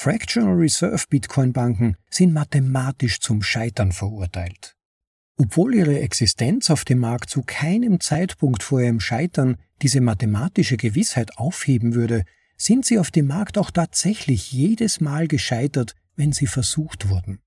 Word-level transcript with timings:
Fractional 0.00 0.54
Reserve 0.54 1.06
Bitcoin 1.10 1.52
Banken 1.52 1.96
sind 2.08 2.32
mathematisch 2.32 3.18
zum 3.18 3.42
Scheitern 3.42 3.90
verurteilt. 3.90 4.76
Obwohl 5.36 5.74
ihre 5.74 5.98
Existenz 5.98 6.70
auf 6.70 6.84
dem 6.84 7.00
Markt 7.00 7.30
zu 7.30 7.42
keinem 7.42 7.98
Zeitpunkt 7.98 8.62
vor 8.62 8.80
ihrem 8.80 9.00
Scheitern 9.00 9.56
diese 9.82 10.00
mathematische 10.00 10.76
Gewissheit 10.76 11.36
aufheben 11.36 11.94
würde, 11.94 12.22
sind 12.56 12.86
sie 12.86 13.00
auf 13.00 13.10
dem 13.10 13.26
Markt 13.26 13.58
auch 13.58 13.72
tatsächlich 13.72 14.52
jedes 14.52 15.00
Mal 15.00 15.26
gescheitert, 15.26 15.96
wenn 16.14 16.30
sie 16.30 16.46
versucht 16.46 17.08
wurden. 17.08 17.40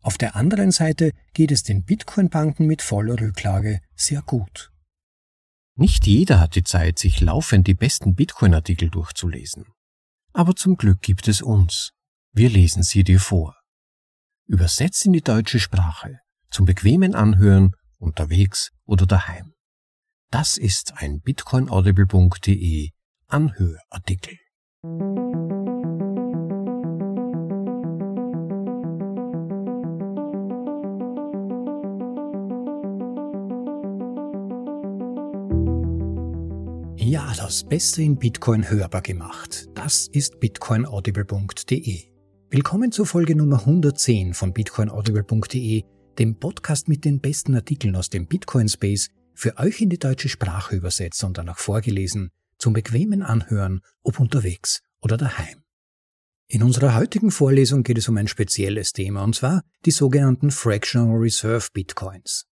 Auf 0.00 0.18
der 0.18 0.36
anderen 0.36 0.70
Seite 0.70 1.10
geht 1.34 1.50
es 1.50 1.64
den 1.64 1.82
Bitcoin-Banken 1.82 2.64
mit 2.68 2.80
voller 2.80 3.20
Rücklage 3.20 3.80
sehr 3.96 4.22
gut. 4.22 4.70
Nicht 5.74 6.06
jeder 6.06 6.38
hat 6.38 6.54
die 6.54 6.62
Zeit, 6.62 7.00
sich 7.00 7.20
laufend 7.20 7.66
die 7.66 7.74
besten 7.74 8.14
Bitcoin-Artikel 8.14 8.88
durchzulesen. 8.88 9.66
Aber 10.38 10.54
zum 10.54 10.76
Glück 10.76 11.00
gibt 11.02 11.26
es 11.26 11.42
uns. 11.42 11.90
Wir 12.32 12.48
lesen 12.48 12.84
sie 12.84 13.02
dir 13.02 13.18
vor. 13.18 13.56
Übersetzt 14.46 15.04
in 15.04 15.12
die 15.12 15.20
deutsche 15.20 15.58
Sprache, 15.58 16.20
zum 16.48 16.64
bequemen 16.64 17.16
Anhören, 17.16 17.72
unterwegs 17.96 18.70
oder 18.84 19.04
daheim. 19.04 19.54
Das 20.30 20.56
ist 20.56 20.92
ein 20.98 21.22
bitcoinaudible.de 21.22 22.90
Anhörartikel. 23.26 24.38
Das 37.48 37.64
Beste 37.64 38.02
in 38.02 38.18
Bitcoin 38.18 38.68
hörbar 38.68 39.00
gemacht. 39.00 39.70
Das 39.72 40.06
ist 40.08 40.38
bitcoinaudible.de. 40.38 42.10
Willkommen 42.50 42.92
zur 42.92 43.06
Folge 43.06 43.34
Nummer 43.34 43.60
110 43.60 44.34
von 44.34 44.52
bitcoinaudible.de, 44.52 45.82
dem 46.18 46.38
Podcast 46.38 46.88
mit 46.88 47.06
den 47.06 47.20
besten 47.20 47.54
Artikeln 47.54 47.96
aus 47.96 48.10
dem 48.10 48.26
Bitcoin 48.26 48.68
Space, 48.68 49.08
für 49.32 49.56
euch 49.56 49.80
in 49.80 49.88
die 49.88 49.98
deutsche 49.98 50.28
Sprache 50.28 50.76
übersetzt 50.76 51.24
und 51.24 51.38
danach 51.38 51.56
vorgelesen, 51.58 52.32
zum 52.58 52.74
bequemen 52.74 53.22
Anhören, 53.22 53.80
ob 54.02 54.20
unterwegs 54.20 54.82
oder 55.00 55.16
daheim. 55.16 55.62
In 56.48 56.62
unserer 56.62 56.96
heutigen 56.96 57.30
Vorlesung 57.30 57.82
geht 57.82 57.96
es 57.96 58.10
um 58.10 58.18
ein 58.18 58.28
spezielles 58.28 58.92
Thema, 58.92 59.24
und 59.24 59.34
zwar 59.34 59.62
die 59.86 59.90
sogenannten 59.90 60.50
Fractional 60.50 61.16
Reserve 61.16 61.68
Bitcoins. 61.72 62.44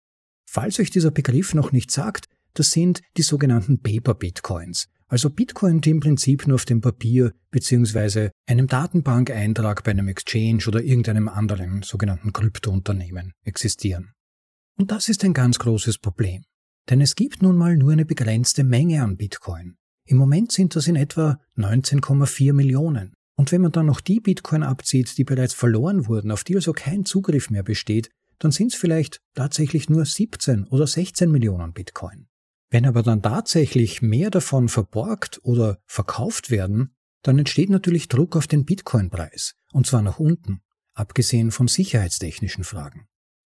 Falls 0.47 0.81
euch 0.81 0.91
dieser 0.91 1.11
Begriff 1.11 1.53
noch 1.53 1.71
nicht 1.71 1.91
sagt, 1.91 2.31
das 2.59 2.71
sind 2.71 3.03
die 3.17 3.23
sogenannten 3.23 3.83
Paper 3.83 4.15
Bitcoins, 4.15 4.89
also 5.09 5.31
Bitcoin, 5.31 5.81
die 5.81 5.91
im 5.91 6.01
Prinzip 6.01 6.49
nur 6.49 6.57
auf 6.57 6.65
dem 6.65 6.81
Papier 6.81 7.33
bzw. 7.53 8.31
einem 8.47 8.67
Datenbankeintrag 8.67 9.85
bei 9.85 9.93
einem 9.93 10.09
Exchange 10.09 10.65
oder 10.67 10.83
irgendeinem 10.83 11.29
anderen 11.29 11.83
sogenannten 11.83 12.33
Kryptounternehmen 12.33 13.33
existieren. 13.45 14.13
Und 14.77 14.91
das 14.91 15.09
ist 15.09 15.25
ein 15.25 15.33
ganz 15.33 15.59
großes 15.61 15.99
Problem. 15.99 16.45
Denn 16.91 17.01
es 17.01 17.15
gibt 17.15 17.41
nun 17.41 17.57
mal 17.57 17.77
nur 17.77 17.93
eine 17.93 18.05
begrenzte 18.05 18.65
Menge 18.65 19.03
an 19.03 19.17
Bitcoin. 19.17 19.77
Im 20.07 20.17
Moment 20.17 20.53
sind 20.53 20.75
das 20.77 20.89
in 20.89 20.97
etwa 20.97 21.39
19,4 21.57 22.53
Millionen. 22.53 23.15
Und 23.37 23.53
wenn 23.53 23.61
man 23.61 23.73
dann 23.73 23.87
noch 23.87 24.01
die 24.01 24.21
Bitcoin 24.21 24.63
abzieht, 24.63 25.19
die 25.19 25.25
bereits 25.25 25.55
verloren 25.55 26.07
wurden, 26.07 26.31
auf 26.31 26.43
die 26.43 26.57
also 26.57 26.73
kein 26.73 27.05
Zugriff 27.05 27.51
mehr 27.51 27.63
besteht, 27.63 28.11
dann 28.39 28.51
sind 28.51 28.73
es 28.73 28.79
vielleicht 28.79 29.21
tatsächlich 29.35 29.89
nur 29.89 30.05
17 30.05 30.65
oder 30.65 30.87
16 30.87 31.31
Millionen 31.31 31.73
Bitcoin. 31.73 32.27
Wenn 32.71 32.87
aber 32.87 33.03
dann 33.03 33.23
tatsächlich 33.23 34.03
mehr 34.03 34.31
davon 34.31 34.69
verborgt 34.69 35.41
oder 35.43 35.79
verkauft 35.87 36.51
werden, 36.51 36.95
dann 37.23 37.39
entsteht 37.39 37.71
natürlich 37.71 38.09
Druck 38.09 38.37
auf 38.37 38.47
den 38.47 38.65
Bitcoin-Preis, 38.65 39.55
und 39.73 39.87
zwar 39.87 40.03
nach 40.03 40.19
unten, 40.19 40.61
abgesehen 40.95 41.51
von 41.51 41.69
sicherheitstechnischen 41.69 42.65
Fragen. 42.65 43.07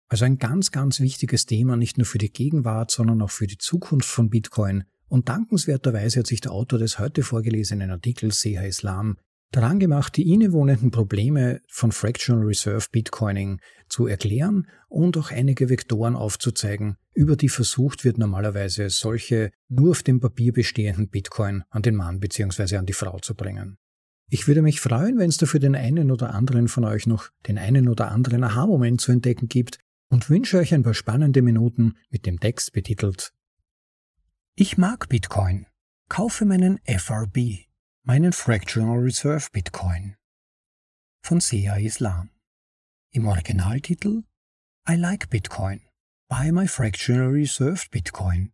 Also 0.08 0.26
ein 0.26 0.38
ganz, 0.38 0.72
ganz 0.72 1.00
wichtiges 1.00 1.46
Thema 1.46 1.78
nicht 1.78 1.98
nur 1.98 2.06
für 2.06 2.18
die 2.18 2.32
Gegenwart, 2.32 2.92
sondern 2.92 3.22
auch 3.22 3.30
für 3.30 3.48
die 3.48 3.58
Zukunft 3.58 4.10
von 4.10 4.30
Bitcoin. 4.30 4.84
Und 5.08 5.30
dankenswerterweise 5.30 6.20
hat 6.20 6.28
sich 6.28 6.42
der 6.42 6.52
Autor 6.52 6.80
des 6.80 7.00
heute 7.00 7.24
vorgelesenen 7.24 7.92
Artikels 7.92 8.42
Seha 8.42 8.64
Islam 8.64 9.18
daran 9.52 9.80
gemacht, 9.80 10.16
die 10.16 10.32
innewohnenden 10.34 10.92
Probleme 10.92 11.62
von 11.68 11.92
Fractional 11.92 12.44
Reserve 12.44 12.88
Bitcoining 12.92 13.60
zu 13.90 14.08
erklären 14.08 14.68
und 14.88 15.18
auch 15.18 15.32
einige 15.32 15.70
Vektoren 15.70 16.16
aufzuzeigen, 16.16 16.98
über 17.14 17.36
die 17.36 17.50
versucht 17.50 18.06
wird 18.06 18.18
normalerweise 18.18 18.90
solche 18.90 19.52
nur 19.68 19.92
auf 19.92 20.04
dem 20.04 20.20
Papier 20.20 20.54
bestehenden 20.54 21.10
Bitcoin 21.10 21.64
an 21.70 21.82
den 21.82 21.96
Mann 21.96 22.20
bzw. 22.20 22.78
an 22.78 22.86
die 22.86 22.94
Frau 22.94 23.20
zu 23.20 23.36
bringen. 23.36 23.78
Ich 24.30 24.48
würde 24.48 24.62
mich 24.62 24.80
freuen, 24.80 25.20
wenn 25.20 25.30
es 25.30 25.38
da 25.38 25.46
für 25.46 25.60
den 25.60 25.76
einen 25.76 26.10
oder 26.10 26.34
anderen 26.34 26.70
von 26.70 26.86
euch 26.86 27.06
noch 27.06 27.30
den 27.48 27.58
einen 27.58 27.90
oder 27.90 28.12
anderen 28.12 28.46
Aha-Moment 28.46 29.02
zu 29.02 29.12
entdecken 29.12 29.50
gibt 29.50 29.80
und 30.08 30.30
wünsche 30.30 30.58
euch 30.58 30.74
ein 30.74 30.84
paar 30.84 30.94
spannende 30.94 31.42
Minuten 31.42 31.96
mit 32.10 32.26
dem 32.26 32.40
Text 32.40 32.72
betitelt 32.72 33.34
Ich 34.56 34.78
mag 34.78 35.10
Bitcoin. 35.10 35.66
Kaufe 36.08 36.46
meinen 36.46 36.80
FRB 36.86 37.71
meinen 38.04 38.34
Fractional 38.34 38.98
Reserve 38.98 39.48
Bitcoin 39.52 40.16
von 41.24 41.40
Sea 41.40 41.78
Islam. 41.78 42.32
Im 43.12 43.28
Originaltitel 43.28 44.24
I 44.90 44.96
like 44.96 45.30
Bitcoin. 45.30 45.82
Buy 46.28 46.52
my 46.52 46.68
Fractional 46.68 47.28
Reserve 47.28 47.86
Bitcoin. 47.92 48.54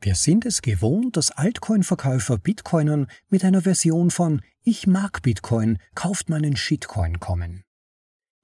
Wir 0.00 0.14
sind 0.14 0.46
es 0.46 0.62
gewohnt, 0.62 1.18
dass 1.18 1.30
Altcoin-Verkäufer 1.30 2.38
Bitcoinern 2.38 3.06
mit 3.28 3.44
einer 3.44 3.60
Version 3.60 4.10
von 4.10 4.40
Ich 4.62 4.86
mag 4.86 5.20
Bitcoin, 5.20 5.78
kauft 5.94 6.30
meinen 6.30 6.56
Shitcoin 6.56 7.20
kommen. 7.20 7.64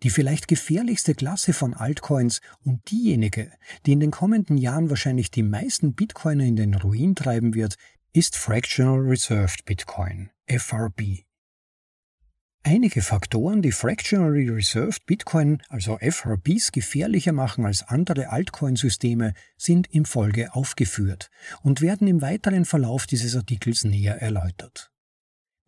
Die 0.02 0.10
vielleicht 0.10 0.46
gefährlichste 0.46 1.14
Klasse 1.14 1.52
von 1.54 1.74
Altcoins 1.74 2.40
und 2.62 2.88
diejenige, 2.90 3.50
die 3.86 3.92
in 3.92 4.00
den 4.00 4.10
kommenden 4.12 4.58
Jahren 4.58 4.90
wahrscheinlich 4.90 5.30
die 5.30 5.42
meisten 5.42 5.94
Bitcoiner 5.94 6.44
in 6.44 6.54
den 6.54 6.74
Ruin 6.74 7.16
treiben 7.16 7.54
wird, 7.54 7.76
ist 8.18 8.34
Fractional 8.34 8.98
Reserved 8.98 9.64
Bitcoin, 9.64 10.30
FRB. 10.48 11.24
Einige 12.64 13.00
Faktoren, 13.00 13.62
die 13.62 13.70
Fractionally 13.70 14.48
Reserved 14.48 15.06
Bitcoin, 15.06 15.62
also 15.68 15.98
FRBs, 15.98 16.72
gefährlicher 16.72 17.30
machen 17.30 17.64
als 17.64 17.84
andere 17.84 18.30
Altcoin-Systeme, 18.30 19.34
sind 19.56 19.86
im 19.94 20.04
Folge 20.04 20.52
aufgeführt 20.52 21.30
und 21.62 21.80
werden 21.80 22.08
im 22.08 22.20
weiteren 22.20 22.64
Verlauf 22.64 23.06
dieses 23.06 23.36
Artikels 23.36 23.84
näher 23.84 24.20
erläutert. 24.20 24.90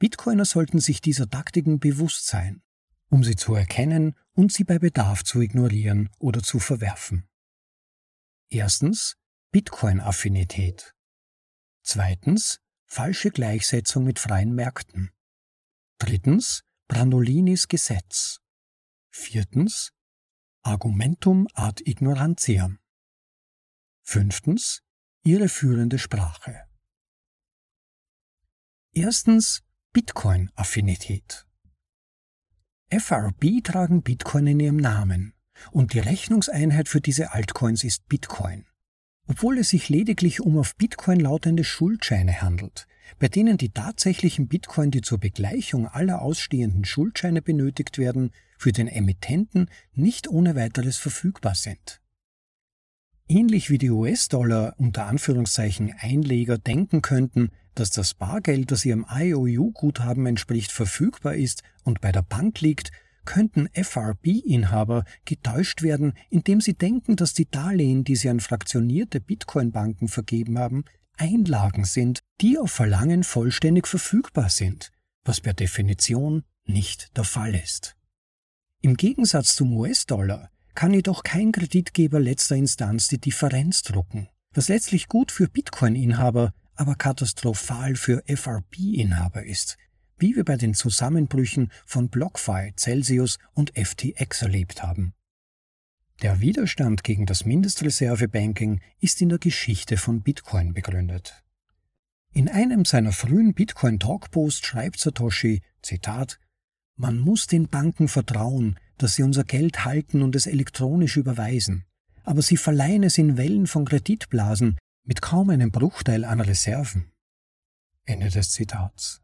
Bitcoiner 0.01 0.45
sollten 0.45 0.81
sich 0.81 1.01
dieser 1.01 1.31
Taktiken 1.31 1.79
bewusst 1.79 2.27
sein, 2.27 2.63
um 3.11 3.23
sie 3.23 3.37
zu 3.37 3.55
erkennen 3.55 4.17
und 4.33 4.51
sie 4.51 4.65
bei 4.65 4.81
Bedarf 4.81 5.23
zu 5.23 5.41
ignorieren 5.41 6.09
oder 6.19 6.43
zu 6.43 6.59
verwerfen. 6.59 7.29
Erstens 8.49 9.19
Bitcoin-Affinität. 9.53 10.97
Zweitens 11.93 12.61
falsche 12.87 13.33
Gleichsetzung 13.33 14.05
mit 14.05 14.21
freien 14.21 14.55
Märkten. 14.55 15.11
Drittens 15.99 16.63
Brandolinis 16.87 17.67
Gesetz. 17.67 18.39
Viertens 19.11 19.93
Argumentum 20.63 21.49
ad 21.53 21.83
ignorantiam. 21.85 22.79
Fünftens 24.03 24.85
irreführende 25.25 25.99
Sprache. 25.99 26.65
Erstens 28.95 29.65
Bitcoin-Affinität. 29.93 31.45
FRB 32.89 33.65
tragen 33.65 34.05
Bitcoin 34.05 34.47
in 34.47 34.61
ihrem 34.61 34.77
Namen 34.77 35.35
und 35.73 35.93
die 35.95 35.99
Rechnungseinheit 35.99 36.89
für 36.89 37.01
diese 37.01 37.33
Altcoins 37.33 37.83
ist 37.83 38.07
Bitcoin 38.07 38.70
obwohl 39.31 39.59
es 39.59 39.69
sich 39.69 39.89
lediglich 39.89 40.41
um 40.41 40.59
auf 40.59 40.75
Bitcoin 40.75 41.21
lautende 41.21 41.63
Schuldscheine 41.63 42.43
handelt, 42.43 42.89
bei 43.21 43.29
denen 43.29 43.59
die 43.59 43.69
tatsächlichen 43.69 44.49
Bitcoin, 44.49 44.91
die 44.91 45.03
zur 45.03 45.19
Begleichung 45.19 45.87
aller 45.87 46.21
ausstehenden 46.21 46.85
Schuldscheine 46.85 47.41
benötigt 47.41 47.97
werden, 47.97 48.33
für 48.59 48.73
den 48.73 48.89
Emittenten 48.89 49.71
nicht 49.95 50.27
ohne 50.27 50.57
weiteres 50.57 50.97
verfügbar 50.97 51.55
sind. 51.55 52.01
Ähnlich 53.29 53.71
wie 53.71 53.79
die 53.79 53.91
US-Dollar 53.91 54.75
unter 54.79 55.07
Anführungszeichen 55.07 55.95
Einleger 55.97 56.59
denken 56.59 57.01
könnten, 57.01 57.51
dass 57.77 57.91
das 57.91 58.15
Bargeld, 58.15 58.73
das 58.73 58.85
ihrem 58.85 59.07
IOU-Guthaben 59.09 60.27
entspricht, 60.27 60.73
verfügbar 60.73 61.37
ist 61.37 61.63
und 61.85 62.01
bei 62.01 62.11
der 62.11 62.23
Bank 62.23 62.61
liegt, 62.61 62.91
könnten 63.31 63.69
FRB-Inhaber 63.73 65.05
getäuscht 65.25 65.83
werden, 65.83 66.15
indem 66.31 66.61
sie 66.61 66.75
denken, 66.75 67.15
dass 67.15 67.33
die 67.33 67.49
Darlehen, 67.49 68.03
die 68.03 68.17
sie 68.17 68.29
an 68.29 68.41
fraktionierte 68.41 69.21
Bitcoin-Banken 69.21 70.09
vergeben 70.09 70.59
haben, 70.59 70.85
Einlagen 71.17 71.85
sind, 71.85 72.19
die 72.41 72.59
auf 72.59 72.73
Verlangen 72.73 73.23
vollständig 73.23 73.87
verfügbar 73.87 74.51
sind, 74.51 74.91
was 75.23 75.41
per 75.41 75.55
Definition 75.55 76.43
nicht 76.65 77.17
der 77.17 77.23
Fall 77.23 77.55
ist. 77.55 77.95
Im 78.81 78.97
Gegensatz 78.97 79.55
zum 79.55 79.77
US-Dollar 79.77 80.51
kann 80.75 80.93
jedoch 80.93 81.23
kein 81.23 81.53
Kreditgeber 81.53 82.19
letzter 82.19 82.57
Instanz 82.57 83.07
die 83.07 83.21
Differenz 83.21 83.83
drucken, 83.83 84.29
was 84.55 84.69
letztlich 84.69 85.07
gut 85.07 85.31
für 85.31 85.47
Bitcoin-Inhaber, 85.47 86.53
aber 86.75 86.97
katastrophal 86.97 87.95
für 87.95 88.25
FRB-Inhaber 88.27 89.45
ist, 89.45 89.77
wie 90.21 90.37
wir 90.37 90.45
bei 90.45 90.57
den 90.57 90.75
Zusammenbrüchen 90.75 91.71
von 91.87 92.09
BlockFi, 92.09 92.75
Celsius 92.77 93.39
und 93.55 93.73
FTX 93.77 94.43
erlebt 94.43 94.83
haben. 94.83 95.15
Der 96.23 96.41
Widerstand 96.41 97.03
gegen 97.03 97.25
das 97.25 97.47
Mindestreservebanking 97.47 98.81
ist 99.01 99.23
in 99.23 99.31
der 99.31 99.39
Geschichte 99.39 99.97
von 99.97 100.23
Bitcoin 100.23 100.75
begründet. 100.75 101.43
In 102.33 102.49
einem 102.49 102.85
seiner 102.85 103.13
frühen 103.13 103.55
Bitcoin 103.55 103.99
Talkposts 103.99 104.67
schreibt 104.67 105.01
Satoshi, 105.01 105.63
Zitat, 105.83 106.39
man 106.97 107.19
muss 107.19 107.47
den 107.47 107.69
Banken 107.69 108.09
vertrauen, 108.09 108.79
dass 108.99 109.15
sie 109.15 109.23
unser 109.23 109.45
Geld 109.45 109.87
halten 109.87 110.21
und 110.21 110.37
es 110.37 110.47
elektronisch 110.47 111.17
überweisen, 111.17 111.87
aber 112.23 112.43
sie 112.43 112.59
verleihen 112.59 113.03
es 113.03 113.17
in 113.17 113.39
Wellen 113.39 113.67
von 113.67 113.87
Kreditblasen 113.87 114.79
mit 115.05 115.23
kaum 115.23 115.49
einem 115.49 115.71
Bruchteil 115.71 116.27
an 116.27 116.41
Reserven. 116.41 117.11
Ende 118.05 118.29
des 118.29 118.51
Zitats. 118.51 119.23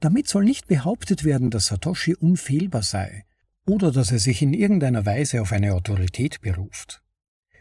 Damit 0.00 0.28
soll 0.28 0.44
nicht 0.44 0.68
behauptet 0.68 1.24
werden, 1.24 1.50
dass 1.50 1.66
Satoshi 1.66 2.14
unfehlbar 2.14 2.82
sei 2.82 3.24
oder 3.66 3.90
dass 3.90 4.12
er 4.12 4.18
sich 4.18 4.42
in 4.42 4.54
irgendeiner 4.54 5.04
Weise 5.04 5.42
auf 5.42 5.52
eine 5.52 5.74
Autorität 5.74 6.40
beruft. 6.40 7.02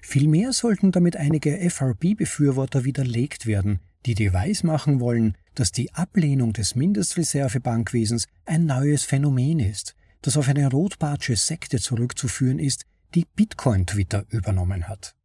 Vielmehr 0.01 0.53
sollten 0.53 0.91
damit 0.91 1.17
einige 1.17 1.59
FRB-Befürworter 1.69 2.85
widerlegt 2.85 3.45
werden, 3.45 3.79
die 4.05 4.15
dir 4.15 4.31
weismachen 4.31 4.99
wollen, 4.99 5.35
dass 5.55 5.71
die 5.71 5.93
Ablehnung 5.93 6.53
des 6.53 6.75
Mindestreservebankwesens 6.75 8.27
ein 8.45 8.65
neues 8.65 9.03
Phänomen 9.03 9.59
ist, 9.59 9.95
das 10.21 10.37
auf 10.37 10.47
eine 10.47 10.69
rotbartsche 10.69 11.35
Sekte 11.35 11.79
zurückzuführen 11.79 12.59
ist, 12.59 12.85
die 13.15 13.25
Bitcoin-Twitter 13.35 14.25
übernommen 14.29 14.87
hat. 14.87 15.15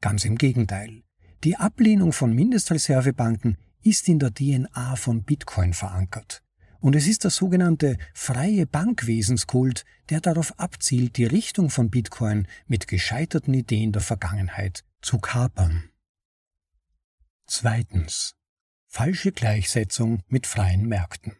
Ganz 0.00 0.24
im 0.24 0.38
Gegenteil. 0.38 1.02
Die 1.44 1.56
Ablehnung 1.56 2.12
von 2.12 2.34
Mindestreservebanken 2.34 3.58
ist 3.86 4.08
in 4.08 4.18
der 4.18 4.34
DNA 4.34 4.96
von 4.96 5.22
Bitcoin 5.22 5.72
verankert. 5.72 6.42
Und 6.80 6.94
es 6.94 7.06
ist 7.06 7.24
der 7.24 7.30
sogenannte 7.30 7.96
freie 8.14 8.66
Bankwesenskult, 8.66 9.84
der 10.10 10.20
darauf 10.20 10.58
abzielt, 10.58 11.16
die 11.16 11.24
Richtung 11.24 11.70
von 11.70 11.88
Bitcoin 11.88 12.46
mit 12.66 12.88
gescheiterten 12.88 13.54
Ideen 13.54 13.92
der 13.92 14.02
Vergangenheit 14.02 14.84
zu 15.00 15.18
kapern. 15.18 15.90
Zweitens. 17.46 18.34
Falsche 18.88 19.32
Gleichsetzung 19.32 20.22
mit 20.28 20.46
freien 20.46 20.86
Märkten. 20.86 21.36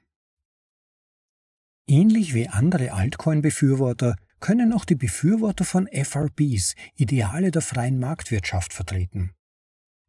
Ähnlich 1.86 2.34
wie 2.34 2.48
andere 2.48 2.92
Altcoin-Befürworter 2.92 4.16
können 4.40 4.72
auch 4.72 4.84
die 4.84 4.96
Befürworter 4.96 5.64
von 5.64 5.88
FRBs 5.88 6.74
Ideale 6.96 7.50
der 7.50 7.62
freien 7.62 7.98
Marktwirtschaft 7.98 8.72
vertreten. 8.72 9.35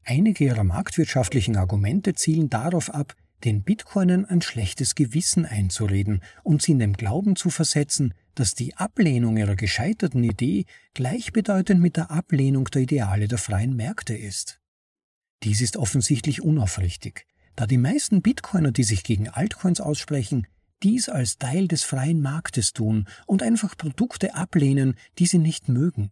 Einige 0.09 0.45
ihrer 0.45 0.63
marktwirtschaftlichen 0.63 1.57
Argumente 1.57 2.13
zielen 2.13 2.49
darauf 2.49 2.89
ab, 2.93 3.13
den 3.43 3.63
Bitcoinern 3.63 4.23
ein 4.23 4.41
schlechtes 4.41 4.95
Gewissen 4.95 5.45
einzureden 5.45 6.23
und 6.43 6.61
sie 6.61 6.71
in 6.71 6.79
dem 6.79 6.93
Glauben 6.93 7.35
zu 7.35 7.49
versetzen, 7.49 8.13
dass 8.33 8.55
die 8.55 8.73
Ablehnung 8.77 9.35
ihrer 9.35 9.57
gescheiterten 9.57 10.23
Idee 10.23 10.63
gleichbedeutend 10.93 11.81
mit 11.81 11.97
der 11.97 12.09
Ablehnung 12.09 12.63
der 12.65 12.83
Ideale 12.83 13.27
der 13.27 13.37
freien 13.37 13.75
Märkte 13.75 14.15
ist. 14.15 14.61
Dies 15.43 15.59
ist 15.59 15.75
offensichtlich 15.75 16.41
unaufrichtig, 16.41 17.25
da 17.57 17.67
die 17.67 17.77
meisten 17.77 18.21
Bitcoiner, 18.21 18.71
die 18.71 18.83
sich 18.83 19.03
gegen 19.03 19.27
Altcoins 19.27 19.81
aussprechen, 19.81 20.47
dies 20.83 21.09
als 21.09 21.37
Teil 21.37 21.67
des 21.67 21.83
freien 21.83 22.21
Marktes 22.21 22.71
tun 22.71 23.09
und 23.25 23.43
einfach 23.43 23.75
Produkte 23.75 24.35
ablehnen, 24.35 24.95
die 25.19 25.25
sie 25.25 25.39
nicht 25.39 25.67
mögen. 25.67 26.11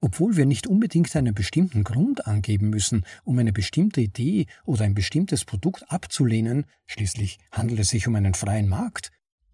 Obwohl 0.00 0.36
wir 0.36 0.46
nicht 0.46 0.66
unbedingt 0.66 1.14
einen 1.16 1.34
bestimmten 1.34 1.82
Grund 1.82 2.26
angeben 2.26 2.70
müssen, 2.70 3.04
um 3.24 3.38
eine 3.38 3.52
bestimmte 3.52 4.00
Idee 4.00 4.46
oder 4.64 4.84
ein 4.84 4.94
bestimmtes 4.94 5.44
Produkt 5.44 5.90
abzulehnen, 5.90 6.66
schließlich 6.86 7.38
handelt 7.50 7.80
es 7.80 7.88
sich 7.88 8.06
um 8.06 8.14
einen 8.14 8.34
freien 8.34 8.68
Markt, 8.68 9.10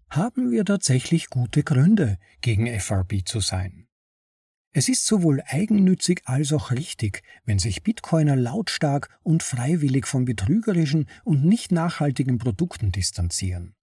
haben 0.09 0.51
wir 0.51 0.63
tatsächlich 0.65 1.29
gute 1.29 1.63
Gründe, 1.63 2.17
gegen 2.41 2.67
FRB 2.67 3.25
zu 3.25 3.39
sein. 3.39 3.87
Es 4.71 4.89
ist 4.89 5.05
sowohl 5.05 5.41
eigennützig 5.47 6.23
als 6.25 6.51
auch 6.51 6.71
richtig, 6.71 7.23
wenn 7.45 7.59
sich 7.59 7.81
Bitcoiner 7.81 8.35
lautstark 8.35 9.07
und 9.23 9.41
freiwillig 9.41 10.05
von 10.05 10.25
betrügerischen 10.25 11.07
und 11.23 11.45
nicht 11.45 11.71
nachhaltigen 11.71 12.39
Produkten 12.39 12.91
distanzieren. 12.91 13.73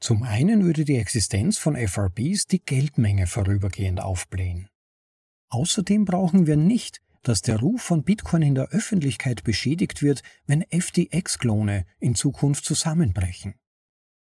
Zum 0.00 0.22
einen 0.22 0.64
würde 0.64 0.84
die 0.84 0.96
Existenz 0.96 1.56
von 1.58 1.76
FRBs 1.76 2.46
die 2.46 2.64
Geldmenge 2.64 3.26
vorübergehend 3.26 4.00
aufblähen. 4.00 4.69
Außerdem 5.50 6.04
brauchen 6.04 6.46
wir 6.46 6.56
nicht, 6.56 7.00
dass 7.22 7.42
der 7.42 7.58
Ruf 7.58 7.82
von 7.82 8.04
Bitcoin 8.04 8.42
in 8.42 8.54
der 8.54 8.68
Öffentlichkeit 8.68 9.44
beschädigt 9.44 10.00
wird, 10.00 10.22
wenn 10.46 10.64
FTX-Klone 10.70 11.84
in 11.98 12.14
Zukunft 12.14 12.64
zusammenbrechen. 12.64 13.54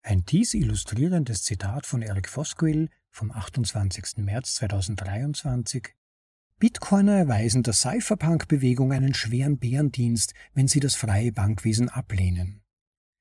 Ein 0.01 0.23
dies 0.25 0.53
illustrierendes 0.53 1.43
Zitat 1.43 1.85
von 1.85 2.01
Eric 2.01 2.29
Voskuil 2.29 2.89
vom 3.11 3.31
28. 3.31 4.17
März 4.17 4.55
2023 4.55 5.89
Bitcoiner 6.57 7.17
erweisen 7.17 7.63
der 7.63 7.73
Cypherpunk-Bewegung 7.73 8.91
einen 8.91 9.13
schweren 9.13 9.59
Bärendienst, 9.59 10.33
wenn 10.53 10.67
sie 10.67 10.79
das 10.79 10.95
freie 10.95 11.31
Bankwesen 11.31 11.89
ablehnen. 11.89 12.61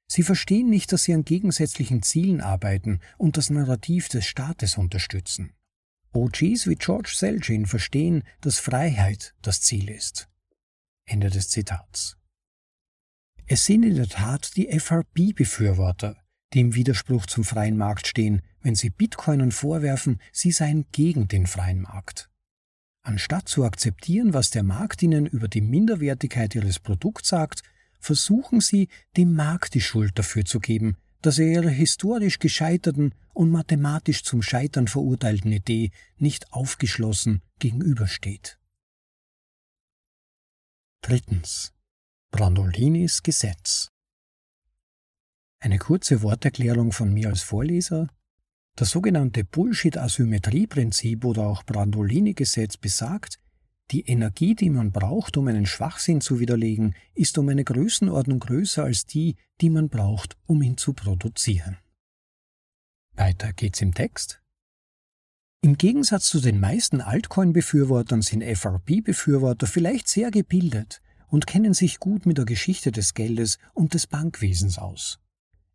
Sie 0.06 0.22
verstehen 0.22 0.70
nicht, 0.70 0.92
dass 0.92 1.04
sie 1.04 1.14
an 1.14 1.24
gegensätzlichen 1.24 2.02
Zielen 2.02 2.40
arbeiten 2.40 3.00
und 3.16 3.36
das 3.36 3.50
Narrativ 3.50 4.08
des 4.08 4.24
Staates 4.24 4.78
unterstützen. 4.78 5.52
OGs 6.18 6.66
wie 6.66 6.74
George 6.74 7.12
Selgin 7.14 7.66
verstehen, 7.66 8.24
dass 8.40 8.58
Freiheit 8.58 9.34
das 9.40 9.60
Ziel 9.60 9.88
ist. 9.88 10.28
Ende 11.04 11.30
des 11.30 11.48
Zitats. 11.48 12.16
Es 13.46 13.64
sind 13.64 13.84
in 13.84 13.94
der 13.94 14.08
Tat 14.08 14.56
die 14.56 14.68
FRB-Befürworter, 14.68 16.16
die 16.52 16.60
im 16.60 16.74
Widerspruch 16.74 17.26
zum 17.26 17.44
freien 17.44 17.76
Markt 17.76 18.08
stehen, 18.08 18.42
wenn 18.60 18.74
sie 18.74 18.90
Bitcoinern 18.90 19.52
vorwerfen, 19.52 20.20
sie 20.32 20.50
seien 20.50 20.86
gegen 20.90 21.28
den 21.28 21.46
freien 21.46 21.82
Markt. 21.82 22.28
Anstatt 23.02 23.48
zu 23.48 23.64
akzeptieren, 23.64 24.34
was 24.34 24.50
der 24.50 24.64
Markt 24.64 25.02
ihnen 25.02 25.24
über 25.24 25.46
die 25.46 25.60
Minderwertigkeit 25.60 26.54
ihres 26.54 26.80
Produkts 26.80 27.28
sagt, 27.28 27.62
versuchen 28.00 28.60
sie, 28.60 28.88
dem 29.16 29.34
Markt 29.34 29.74
die 29.74 29.80
Schuld 29.80 30.18
dafür 30.18 30.44
zu 30.44 30.58
geben, 30.58 30.96
dass 31.22 31.38
er 31.38 31.46
ihrer 31.46 31.70
historisch 31.70 32.38
gescheiterten 32.38 33.14
und 33.34 33.50
mathematisch 33.50 34.22
zum 34.24 34.42
Scheitern 34.42 34.88
verurteilten 34.88 35.52
Idee 35.52 35.90
nicht 36.16 36.52
aufgeschlossen 36.52 37.42
gegenübersteht. 37.58 38.58
Drittens. 41.02 41.72
Brandolinis 42.30 43.22
Gesetz. 43.22 43.88
Eine 45.60 45.78
kurze 45.78 46.22
Worterklärung 46.22 46.92
von 46.92 47.12
mir 47.12 47.28
als 47.28 47.42
Vorleser. 47.42 48.08
Das 48.76 48.90
sogenannte 48.90 49.44
Bullshit-Asymmetrie-Prinzip 49.44 51.24
oder 51.24 51.46
auch 51.46 51.64
Brandolini-Gesetz 51.64 52.76
besagt, 52.76 53.40
die 53.90 54.06
Energie, 54.06 54.54
die 54.54 54.70
man 54.70 54.92
braucht, 54.92 55.36
um 55.36 55.48
einen 55.48 55.66
Schwachsinn 55.66 56.20
zu 56.20 56.40
widerlegen, 56.40 56.94
ist 57.14 57.38
um 57.38 57.48
eine 57.48 57.64
Größenordnung 57.64 58.40
größer 58.40 58.84
als 58.84 59.06
die, 59.06 59.36
die 59.60 59.70
man 59.70 59.88
braucht, 59.88 60.36
um 60.46 60.62
ihn 60.62 60.76
zu 60.76 60.92
produzieren. 60.92 61.78
Weiter 63.14 63.52
geht's 63.52 63.80
im 63.80 63.94
Text. 63.94 64.40
Im 65.60 65.76
Gegensatz 65.76 66.28
zu 66.28 66.40
den 66.40 66.60
meisten 66.60 67.00
Altcoin-Befürwortern 67.00 68.22
sind 68.22 68.42
FRB-Befürworter 68.42 69.66
vielleicht 69.66 70.08
sehr 70.08 70.30
gebildet 70.30 71.00
und 71.26 71.46
kennen 71.46 71.74
sich 71.74 71.98
gut 71.98 72.26
mit 72.26 72.38
der 72.38 72.44
Geschichte 72.44 72.92
des 72.92 73.14
Geldes 73.14 73.58
und 73.74 73.94
des 73.94 74.06
Bankwesens 74.06 74.78
aus. 74.78 75.18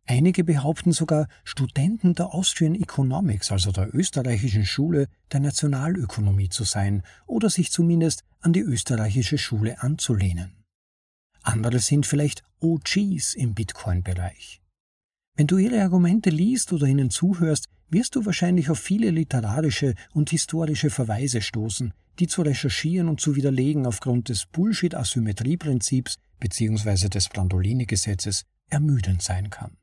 Einige 0.06 0.44
behaupten 0.44 0.92
sogar, 0.92 1.28
Studenten 1.44 2.14
der 2.14 2.34
Austrian 2.34 2.74
Economics, 2.74 3.50
also 3.50 3.72
der 3.72 3.94
österreichischen 3.94 4.66
Schule 4.66 5.08
der 5.32 5.40
Nationalökonomie 5.40 6.50
zu 6.50 6.64
sein 6.64 7.02
oder 7.26 7.48
sich 7.48 7.70
zumindest 7.72 8.22
an 8.40 8.52
die 8.52 8.60
österreichische 8.60 9.38
Schule 9.38 9.82
anzulehnen. 9.82 10.64
Andere 11.42 11.78
sind 11.78 12.06
vielleicht 12.06 12.42
OGs 12.60 13.34
im 13.34 13.54
Bitcoin-Bereich. 13.54 14.60
Wenn 15.36 15.46
du 15.46 15.56
ihre 15.56 15.82
Argumente 15.82 16.30
liest 16.30 16.72
oder 16.72 16.86
ihnen 16.86 17.10
zuhörst, 17.10 17.68
wirst 17.88 18.14
du 18.14 18.26
wahrscheinlich 18.26 18.70
auf 18.70 18.78
viele 18.78 19.10
literarische 19.10 19.94
und 20.12 20.30
historische 20.30 20.90
Verweise 20.90 21.40
stoßen, 21.40 21.94
die 22.18 22.26
zu 22.26 22.42
recherchieren 22.42 23.08
und 23.08 23.20
zu 23.20 23.36
widerlegen 23.36 23.86
aufgrund 23.86 24.28
des 24.28 24.46
Bullshit-Asymmetrie-Prinzips 24.46 26.16
bzw. 26.40 27.08
des 27.08 27.28
Brandolini-Gesetzes 27.30 28.44
ermüdend 28.68 29.22
sein 29.22 29.50
kann. 29.50 29.76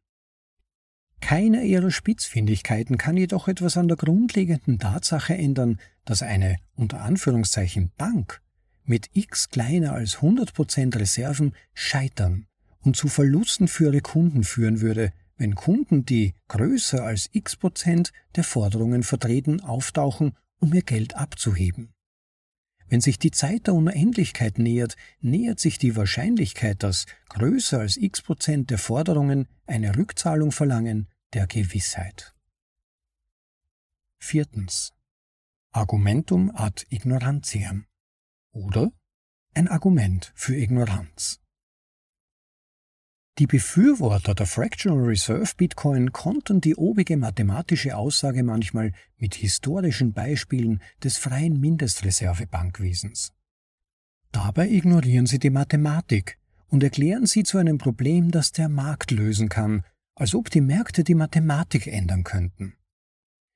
Keiner 1.22 1.62
ihrer 1.64 1.92
Spitzfindigkeiten 1.92 2.98
kann 2.98 3.16
jedoch 3.16 3.48
etwas 3.48 3.78
an 3.78 3.88
der 3.88 3.98
grundlegenden 3.98 4.80
Tatsache 4.80 5.38
ändern, 5.38 5.80
dass 6.04 6.24
eine 6.24 6.58
unter 6.76 7.02
Anführungszeichen 7.02 7.92
Bank 7.98 8.42
mit 8.84 9.10
x 9.14 9.50
kleiner 9.50 9.94
als 9.94 10.18
100% 10.18 11.00
Reserven 11.00 11.54
scheitern 11.74 12.48
und 12.82 12.98
zu 12.98 13.08
Verlusten 13.08 13.68
für 13.68 13.86
ihre 13.86 14.02
Kunden 14.02 14.44
führen 14.44 14.82
würde, 14.82 15.14
wenn 15.38 15.56
Kunden, 15.56 16.06
die 16.06 16.34
größer 16.50 17.04
als 17.04 17.30
x 17.32 17.56
Prozent 17.56 18.12
der 18.36 18.44
Forderungen 18.44 19.04
vertreten, 19.04 19.62
auftauchen, 19.62 20.34
um 20.60 20.74
ihr 20.74 20.84
Geld 20.84 21.16
abzuheben. 21.16 21.94
Wenn 22.90 23.02
sich 23.02 23.18
die 23.18 23.32
Zeit 23.32 23.68
der 23.68 23.74
Unendlichkeit 23.74 24.60
nähert, 24.60 24.98
nähert 25.22 25.60
sich 25.60 25.78
die 25.78 25.96
Wahrscheinlichkeit, 25.96 26.84
dass 26.84 27.06
größer 27.30 27.80
als 27.80 27.96
x 27.96 28.22
Prozent 28.22 28.70
der 28.70 28.78
Forderungen 28.78 29.48
eine 29.66 29.96
Rückzahlung 29.96 30.52
verlangen, 30.52 31.08
der 31.34 31.48
Gewissheit. 31.48 32.34
Viertens. 34.20 34.94
Argumentum 35.72 36.52
ad 36.54 36.86
ignorantiam 36.90 37.86
oder 38.52 38.92
ein 39.54 39.68
Argument 39.70 40.32
für 40.36 40.56
Ignoranz. 40.56 41.40
Die 43.40 43.48
Befürworter 43.48 44.36
der 44.36 44.46
Fractional 44.46 45.04
Reserve 45.04 45.54
Bitcoin 45.56 46.12
konnten 46.12 46.60
die 46.60 46.76
obige 46.76 47.16
mathematische 47.16 47.96
Aussage 47.96 48.44
manchmal 48.44 48.92
mit 49.18 49.36
historischen 49.36 50.12
Beispielen 50.12 50.82
des 51.02 51.18
freien 51.18 51.60
Mindestreservebankwesens. 51.60 53.34
Dabei 54.34 54.70
ignorieren 54.70 55.26
sie 55.26 55.40
die 55.40 55.50
Mathematik 55.50 56.38
und 56.68 56.84
erklären 56.84 57.26
sie 57.26 57.44
zu 57.44 57.58
einem 57.58 57.78
Problem, 57.78 58.32
das 58.32 58.52
der 58.52 58.70
Markt 58.70 59.12
lösen 59.12 59.50
kann, 59.50 59.86
als 60.16 60.36
ob 60.36 60.50
die 60.50 60.62
Märkte 60.62 61.04
die 61.04 61.16
Mathematik 61.16 61.88
ändern 61.88 62.24
könnten. 62.24 62.76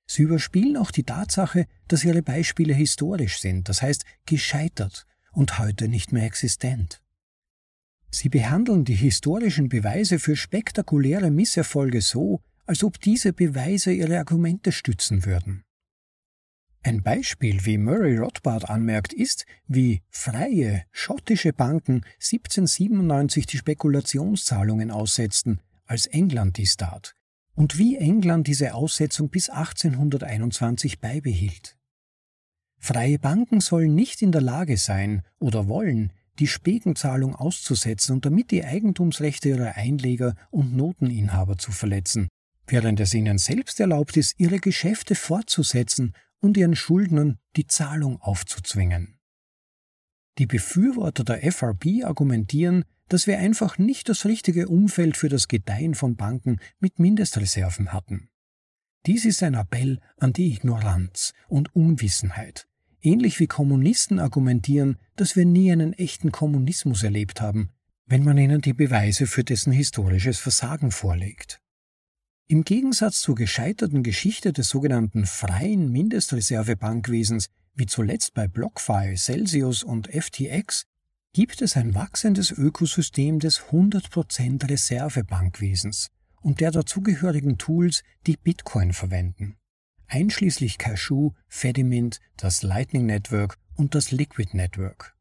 Sie 0.07 0.23
überspielen 0.23 0.77
auch 0.77 0.91
die 0.91 1.03
Tatsache, 1.03 1.65
dass 1.87 2.03
ihre 2.03 2.21
Beispiele 2.21 2.73
historisch 2.73 3.39
sind, 3.39 3.69
das 3.69 3.81
heißt 3.81 4.05
gescheitert 4.25 5.05
und 5.31 5.59
heute 5.59 5.87
nicht 5.87 6.11
mehr 6.11 6.25
existent. 6.25 7.01
Sie 8.11 8.29
behandeln 8.29 8.85
die 8.85 8.95
historischen 8.95 9.67
Beweise 9.67 10.19
für 10.19 10.35
spektakuläre 10.35 11.31
Misserfolge 11.31 12.01
so, 12.01 12.41
als 12.65 12.83
ob 12.83 12.99
diese 12.99 13.33
Beweise 13.33 13.91
ihre 13.91 14.17
Argumente 14.17 14.71
stützen 14.71 15.25
würden. 15.25 15.63
Ein 16.81 17.01
Beispiel, 17.01 17.65
wie 17.65 17.79
Murray 17.79 18.17
Rothbard 18.17 18.69
anmerkt, 18.69 19.11
ist, 19.11 19.45
wie 19.67 20.03
freie 20.09 20.83
schottische 20.91 21.51
Banken 21.51 22.05
1797 22.21 23.47
die 23.47 23.57
Spekulationszahlungen 23.57 24.91
aussetzten, 24.91 25.59
als 25.85 26.05
England 26.07 26.57
dies 26.57 26.77
tat, 26.77 27.15
und 27.53 27.77
wie 27.77 27.97
England 27.97 28.47
diese 28.47 28.73
Aussetzung 28.73 29.29
bis 29.29 29.49
1821 29.49 30.99
beibehielt. 30.99 31.77
Freie 32.77 33.17
Banken 33.17 33.61
sollen 33.61 33.95
nicht 33.95 34.21
in 34.21 34.31
der 34.31 34.41
Lage 34.41 34.77
sein 34.77 35.23
oder 35.39 35.67
wollen, 35.67 36.11
die 36.39 36.47
Spekenzahlung 36.47 37.35
auszusetzen 37.35 38.15
und 38.15 38.25
damit 38.25 38.51
die 38.51 38.63
Eigentumsrechte 38.63 39.49
ihrer 39.49 39.75
Einleger 39.75 40.35
und 40.51 40.75
Noteninhaber 40.75 41.57
zu 41.57 41.71
verletzen, 41.71 42.27
während 42.67 42.99
es 42.99 43.13
ihnen 43.13 43.37
selbst 43.37 43.79
erlaubt 43.79 44.17
ist, 44.17 44.35
ihre 44.37 44.59
Geschäfte 44.59 45.15
fortzusetzen 45.15 46.13
und 46.41 46.57
ihren 46.57 46.75
Schuldnern 46.75 47.39
die 47.55 47.67
Zahlung 47.67 48.21
aufzuzwingen. 48.21 49.14
Die 50.37 50.45
Befürworter 50.45 51.23
der 51.23 51.49
FRB 51.51 52.03
argumentieren, 52.03 52.83
dass 53.07 53.27
wir 53.27 53.39
einfach 53.39 53.77
nicht 53.77 54.09
das 54.09 54.25
richtige 54.25 54.67
Umfeld 54.67 55.15
für 55.15 55.29
das 55.29 55.47
Gedeihen 55.47 55.95
von 55.95 56.15
Banken 56.15 56.59
mit 56.79 56.99
Mindestreserven 56.99 57.93
hatten. 57.93 58.29
Dies 59.05 59.25
ist 59.25 59.43
ein 59.43 59.53
Appell 59.53 59.99
an 60.17 60.33
die 60.33 60.51
Ignoranz 60.51 61.33
und 61.47 61.75
Unwissenheit, 61.75 62.67
ähnlich 63.01 63.39
wie 63.39 63.47
Kommunisten 63.47 64.19
argumentieren, 64.19 64.97
dass 65.15 65.35
wir 65.35 65.45
nie 65.45 65.71
einen 65.71 65.93
echten 65.93 66.31
Kommunismus 66.31 67.03
erlebt 67.03 67.39
haben, 67.39 67.69
wenn 68.07 68.23
man 68.23 68.37
ihnen 68.37 68.61
die 68.61 68.73
Beweise 68.73 69.27
für 69.27 69.43
dessen 69.43 69.71
historisches 69.71 70.39
Versagen 70.39 70.91
vorlegt. 70.91 71.61
Im 72.47 72.63
Gegensatz 72.63 73.21
zur 73.21 73.35
gescheiterten 73.35 74.03
Geschichte 74.03 74.53
des 74.53 74.69
sogenannten 74.69 75.25
freien 75.25 75.91
Mindestreservebankwesens, 75.91 77.47
wie 77.75 77.85
zuletzt 77.85 78.33
bei 78.33 78.47
BlockFi, 78.47 79.15
Celsius 79.15 79.83
und 79.83 80.07
FTX, 80.07 80.85
gibt 81.33 81.61
es 81.61 81.75
ein 81.75 81.93
wachsendes 81.93 82.51
Ökosystem 82.51 83.39
des 83.39 83.65
100% 83.69 84.69
Reservebankwesens 84.69 86.09
und 86.41 86.61
der 86.61 86.71
dazugehörigen 86.71 87.57
Tools, 87.57 88.03
die 88.25 88.37
Bitcoin 88.37 88.93
verwenden 88.93 89.57
einschließlich 90.07 90.77
Cashew, 90.77 91.31
Fedimint, 91.47 92.19
das 92.37 92.63
Lightning 92.63 93.05
Network 93.05 93.57
und 93.75 93.95
das 93.95 94.11
Liquid 94.11 94.55
Network. 94.55 95.15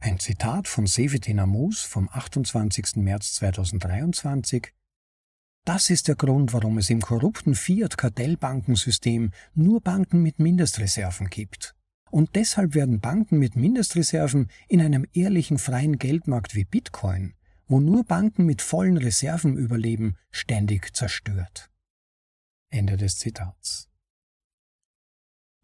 Ein 0.00 0.18
Zitat 0.18 0.68
von 0.68 0.86
Sevetin 0.86 1.38
Amus 1.38 1.82
vom 1.82 2.08
28. 2.12 2.96
März 2.96 3.34
2023 3.34 4.72
Das 5.64 5.88
ist 5.88 6.08
der 6.08 6.14
Grund, 6.14 6.52
warum 6.52 6.76
es 6.76 6.90
im 6.90 7.00
korrupten 7.00 7.54
Fiat-Kartellbankensystem 7.54 9.30
nur 9.54 9.80
Banken 9.80 10.22
mit 10.22 10.38
Mindestreserven 10.38 11.28
gibt. 11.28 11.74
Und 12.10 12.36
deshalb 12.36 12.74
werden 12.74 13.00
Banken 13.00 13.38
mit 13.38 13.56
Mindestreserven 13.56 14.50
in 14.68 14.82
einem 14.82 15.06
ehrlichen 15.14 15.58
freien 15.58 15.98
Geldmarkt 15.98 16.54
wie 16.54 16.64
Bitcoin, 16.64 17.34
wo 17.66 17.80
nur 17.80 18.04
Banken 18.04 18.44
mit 18.44 18.60
vollen 18.60 18.98
Reserven 18.98 19.56
überleben, 19.56 20.16
ständig 20.30 20.94
zerstört. 20.94 21.70
Ende 22.68 22.98
des 22.98 23.18
Zitats. 23.18 23.88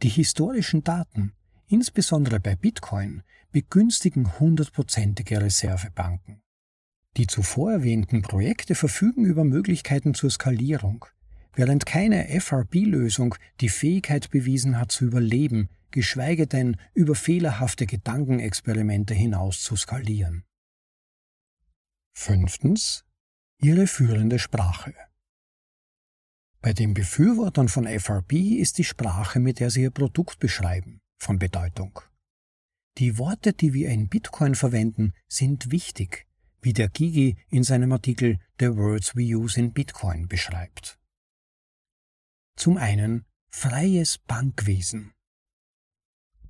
Die 0.03 0.09
historischen 0.09 0.83
Daten, 0.83 1.35
insbesondere 1.67 2.41
bei 2.41 2.57
Bitcoin, 2.57 3.23
begünstigen 3.53 4.41
hundertprozentige 4.41 5.43
Reservebanken. 5.43 6.43
Die 7.17 7.27
zuvor 7.27 7.73
erwähnten 7.73 8.23
Projekte 8.23 8.75
verfügen 8.75 9.25
über 9.25 9.45
Möglichkeiten 9.45 10.15
zur 10.15 10.31
Skalierung, 10.31 11.07
während 11.55 11.87
keine 11.87 12.29
FRB-Lösung 12.29 13.35
die 13.61 13.69
Fähigkeit 13.69 14.31
bewiesen 14.31 14.79
hat 14.79 14.93
zu 14.93 15.07
überleben, 15.07 15.69
geschweige 15.91 16.47
denn 16.47 16.77
über 16.95 17.15
fehlerhafte 17.15 17.87
Gedankenexperimente 17.87 19.15
hinaus 19.15 19.63
zu 19.63 19.77
skalieren. 19.77 20.45
Fünftens. 22.13 23.05
Ihre 23.63 23.87
führende 23.87 24.39
Sprache. 24.39 24.95
Bei 26.63 26.73
den 26.73 26.95
Befürwortern 26.95 27.69
von 27.69 27.87
FRB 27.87 28.33
ist 28.33 28.79
die 28.79 28.85
Sprache, 28.85 29.41
mit 29.41 29.61
der 29.61 29.71
sie 29.71 29.83
ihr 29.83 29.91
Produkt 29.91 30.39
beschreiben, 30.39 31.01
von 31.19 31.39
Bedeutung. 31.39 32.01
Die 32.99 33.19
Worte, 33.19 33.53
die 33.53 33.73
wir 33.73 33.89
in 33.89 34.09
Bitcoin 34.09 34.55
verwenden, 34.55 35.13
sind 35.29 35.71
wichtig, 35.71 36.27
wie 36.63 36.73
der 36.73 36.89
Gigi 36.89 37.37
in 37.51 37.65
seinem 37.65 37.93
Artikel 37.93 38.39
The 38.59 38.77
Words 38.77 39.17
We 39.17 39.37
Use 39.37 39.59
in 39.59 39.73
Bitcoin 39.73 40.29
beschreibt. 40.29 40.99
Zum 42.57 42.77
einen 42.77 43.25
freies 43.51 44.19
Bankwesen. 44.19 45.13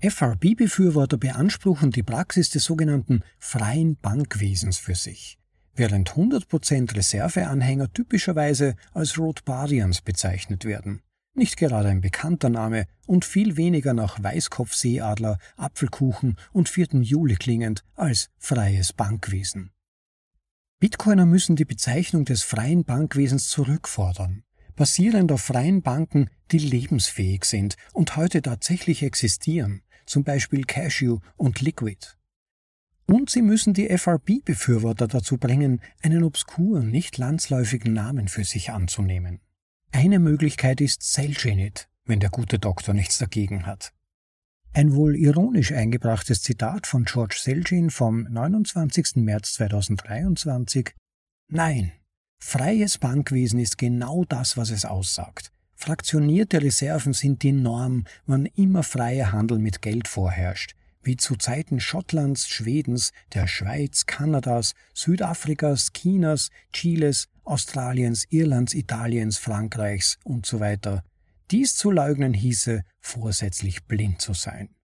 FRB-Befürworter 0.00 1.18
beanspruchen 1.18 1.90
die 1.90 2.02
Praxis 2.02 2.50
des 2.50 2.64
sogenannten 2.64 3.22
freien 3.38 3.96
Bankwesens 3.96 4.78
für 4.78 4.94
sich 4.94 5.40
während 5.80 6.12
100% 6.12 6.94
Reserveanhänger 6.94 7.92
typischerweise 7.92 8.74
als 8.92 9.18
Rothbarians 9.18 10.02
bezeichnet 10.02 10.64
werden. 10.64 11.02
Nicht 11.34 11.56
gerade 11.56 11.88
ein 11.88 12.00
bekannter 12.02 12.50
Name 12.50 12.86
und 13.06 13.24
viel 13.24 13.56
weniger 13.56 13.94
nach 13.94 14.22
Weißkopfseeadler, 14.22 15.38
Apfelkuchen 15.56 16.36
und 16.52 16.68
4. 16.68 17.00
Juli 17.00 17.36
klingend 17.36 17.82
als 17.94 18.28
freies 18.36 18.92
Bankwesen. 18.92 19.70
Bitcoiner 20.80 21.26
müssen 21.26 21.56
die 21.56 21.66
Bezeichnung 21.66 22.24
des 22.24 22.42
freien 22.42 22.84
Bankwesens 22.84 23.48
zurückfordern, 23.48 24.44
basierend 24.76 25.30
auf 25.30 25.42
freien 25.42 25.82
Banken, 25.82 26.30
die 26.52 26.58
lebensfähig 26.58 27.44
sind 27.44 27.76
und 27.92 28.16
heute 28.16 28.40
tatsächlich 28.40 29.02
existieren, 29.02 29.82
zum 30.06 30.24
Beispiel 30.24 30.64
Cashew 30.64 31.18
und 31.36 31.60
Liquid. 31.60 32.16
Und 33.04 33.28
sie 33.28 33.42
müssen 33.42 33.74
die 33.74 33.90
FRB-Befürworter 33.90 35.06
dazu 35.06 35.36
bringen, 35.36 35.82
einen 36.00 36.24
obskuren, 36.24 36.90
nicht 36.90 37.18
landsläufigen 37.18 37.92
Namen 37.92 38.28
für 38.28 38.44
sich 38.44 38.70
anzunehmen. 38.70 39.40
Eine 39.92 40.18
Möglichkeit 40.18 40.80
ist 40.80 41.02
Selgenit, 41.02 41.90
wenn 42.06 42.20
der 42.20 42.30
gute 42.30 42.58
Doktor 42.58 42.94
nichts 42.94 43.18
dagegen 43.18 43.66
hat. 43.66 43.92
Ein 44.72 44.94
wohl 44.94 45.16
ironisch 45.16 45.72
eingebrachtes 45.72 46.42
Zitat 46.42 46.86
von 46.86 47.04
George 47.04 47.36
Selgin 47.40 47.90
vom 47.90 48.22
29. 48.30 49.16
März 49.16 49.54
2023 49.54 50.94
Nein, 51.48 51.92
freies 52.38 52.98
Bankwesen 52.98 53.58
ist 53.58 53.78
genau 53.78 54.24
das, 54.24 54.56
was 54.56 54.70
es 54.70 54.84
aussagt. 54.84 55.50
Fraktionierte 55.74 56.62
Reserven 56.62 57.14
sind 57.14 57.42
die 57.42 57.52
Norm, 57.52 58.04
wann 58.26 58.46
immer 58.46 58.84
freier 58.84 59.32
Handel 59.32 59.58
mit 59.58 59.82
Geld 59.82 60.06
vorherrscht 60.06 60.76
wie 61.02 61.16
zu 61.16 61.36
Zeiten 61.36 61.80
Schottlands, 61.80 62.48
Schwedens, 62.48 63.12
der 63.32 63.46
Schweiz, 63.46 64.06
Kanadas, 64.06 64.74
Südafrikas, 64.92 65.92
Chinas, 65.92 66.50
Chiles, 66.72 67.28
Australiens, 67.44 68.26
Irlands, 68.30 68.74
Italiens, 68.74 69.38
Frankreichs 69.38 70.18
und 70.24 70.46
so. 70.46 70.60
Dies 71.50 71.74
zu 71.74 71.90
leugnen 71.90 72.32
hieße, 72.32 72.84
vorsätzlich 73.00 73.84
blind 73.86 74.20
zu 74.20 74.34
sein. 74.34 74.74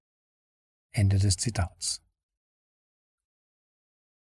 Ende 0.93 1.19
des 1.19 1.37
Zitats. 1.37 2.03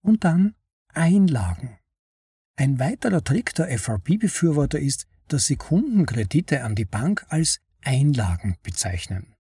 Und 0.03 0.25
dann 0.25 0.55
Einlagen. 0.95 1.79
Ein 2.57 2.79
weiterer 2.79 3.23
Trick 3.23 3.55
der 3.55 3.71
FRP-Befürworter 3.79 4.79
ist, 4.79 5.07
dass 5.29 5.47
sie 5.47 5.57
Kundenkredite 5.57 6.65
an 6.65 6.75
die 6.75 6.85
Bank 6.85 7.27
als 7.29 7.61
Einlagen 7.83 8.57
bezeichnen. 8.63 9.35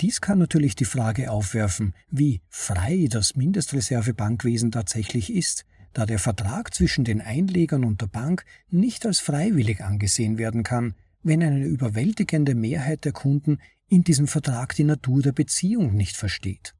Dies 0.00 0.20
kann 0.20 0.38
natürlich 0.38 0.74
die 0.74 0.86
Frage 0.86 1.30
aufwerfen, 1.30 1.94
wie 2.10 2.42
frei 2.48 3.06
das 3.08 3.36
Mindestreservebankwesen 3.36 4.72
tatsächlich 4.72 5.32
ist, 5.32 5.64
da 5.92 6.04
der 6.04 6.18
Vertrag 6.18 6.74
zwischen 6.74 7.04
den 7.04 7.20
Einlegern 7.20 7.84
und 7.84 8.00
der 8.00 8.08
Bank 8.08 8.44
nicht 8.68 9.06
als 9.06 9.20
freiwillig 9.20 9.84
angesehen 9.84 10.36
werden 10.36 10.64
kann, 10.64 10.94
wenn 11.24 11.42
eine 11.42 11.64
überwältigende 11.64 12.54
Mehrheit 12.54 13.04
der 13.04 13.12
Kunden 13.12 13.58
in 13.88 14.04
diesem 14.04 14.28
Vertrag 14.28 14.74
die 14.76 14.84
Natur 14.84 15.22
der 15.22 15.32
Beziehung 15.32 15.94
nicht 15.94 16.16
versteht. 16.16 16.74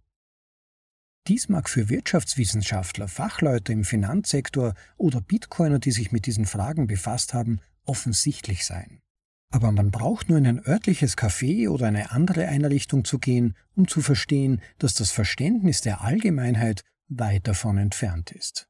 Dies 1.26 1.48
mag 1.48 1.70
für 1.70 1.88
Wirtschaftswissenschaftler, 1.88 3.08
Fachleute 3.08 3.72
im 3.72 3.84
Finanzsektor 3.84 4.74
oder 4.98 5.22
Bitcoiner, 5.22 5.78
die 5.78 5.90
sich 5.90 6.12
mit 6.12 6.26
diesen 6.26 6.44
Fragen 6.44 6.86
befasst 6.86 7.32
haben, 7.32 7.60
offensichtlich 7.86 8.66
sein. 8.66 9.00
Aber 9.50 9.72
man 9.72 9.90
braucht 9.90 10.28
nur 10.28 10.36
in 10.36 10.46
ein 10.46 10.66
örtliches 10.66 11.16
Café 11.16 11.68
oder 11.68 11.86
eine 11.86 12.10
andere 12.10 12.48
Einrichtung 12.48 13.04
zu 13.04 13.18
gehen, 13.18 13.56
um 13.74 13.88
zu 13.88 14.02
verstehen, 14.02 14.60
dass 14.78 14.94
das 14.94 15.12
Verständnis 15.12 15.80
der 15.80 16.02
Allgemeinheit 16.02 16.82
weit 17.08 17.48
davon 17.48 17.78
entfernt 17.78 18.32
ist. 18.32 18.68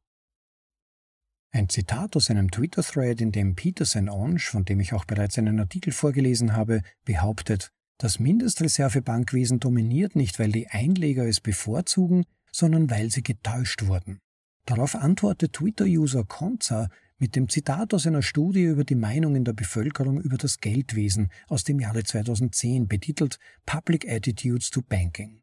Ein 1.55 1.69
Zitat 1.69 2.17
aus 2.17 2.31
einem 2.31 2.51
Twitter-Thread, 2.51 3.21
in 3.21 3.31
dem 3.31 3.55
Peter 3.55 3.85
St. 3.85 4.09
Onge, 4.11 4.41
von 4.41 4.65
dem 4.65 4.81
ich 4.81 4.93
auch 4.93 5.05
bereits 5.05 5.39
einen 5.39 5.61
Artikel 5.61 5.93
vorgelesen 5.93 6.57
habe, 6.57 6.83
behauptet, 7.05 7.71
das 7.97 8.19
Mindestreservebankwesen 8.19 9.61
dominiert 9.61 10.17
nicht, 10.17 10.41
weil 10.41 10.51
die 10.51 10.67
Einleger 10.67 11.29
es 11.29 11.41
bevorzugen, 11.41 12.25
sondern 12.51 12.91
weil 12.91 13.13
sie 13.13 13.23
getäuscht 13.23 13.87
wurden. 13.87 14.19
Darauf 14.67 14.97
antwortet 14.97 15.53
Twitter-User 15.53 16.25
Konza 16.25 16.89
mit 17.19 17.37
dem 17.37 17.49
Zitat 17.49 17.95
aus 17.95 18.05
einer 18.09 18.23
Studie 18.23 18.65
über 18.65 18.83
die 18.83 18.97
Meinungen 18.97 19.45
der 19.45 19.53
Bevölkerung 19.53 20.21
über 20.21 20.39
das 20.39 20.59
Geldwesen 20.59 21.31
aus 21.47 21.63
dem 21.63 21.79
Jahre 21.79 22.03
2010 22.03 22.89
betitelt 22.89 23.39
Public 23.65 24.09
Attitudes 24.09 24.71
to 24.71 24.83
Banking. 24.83 25.41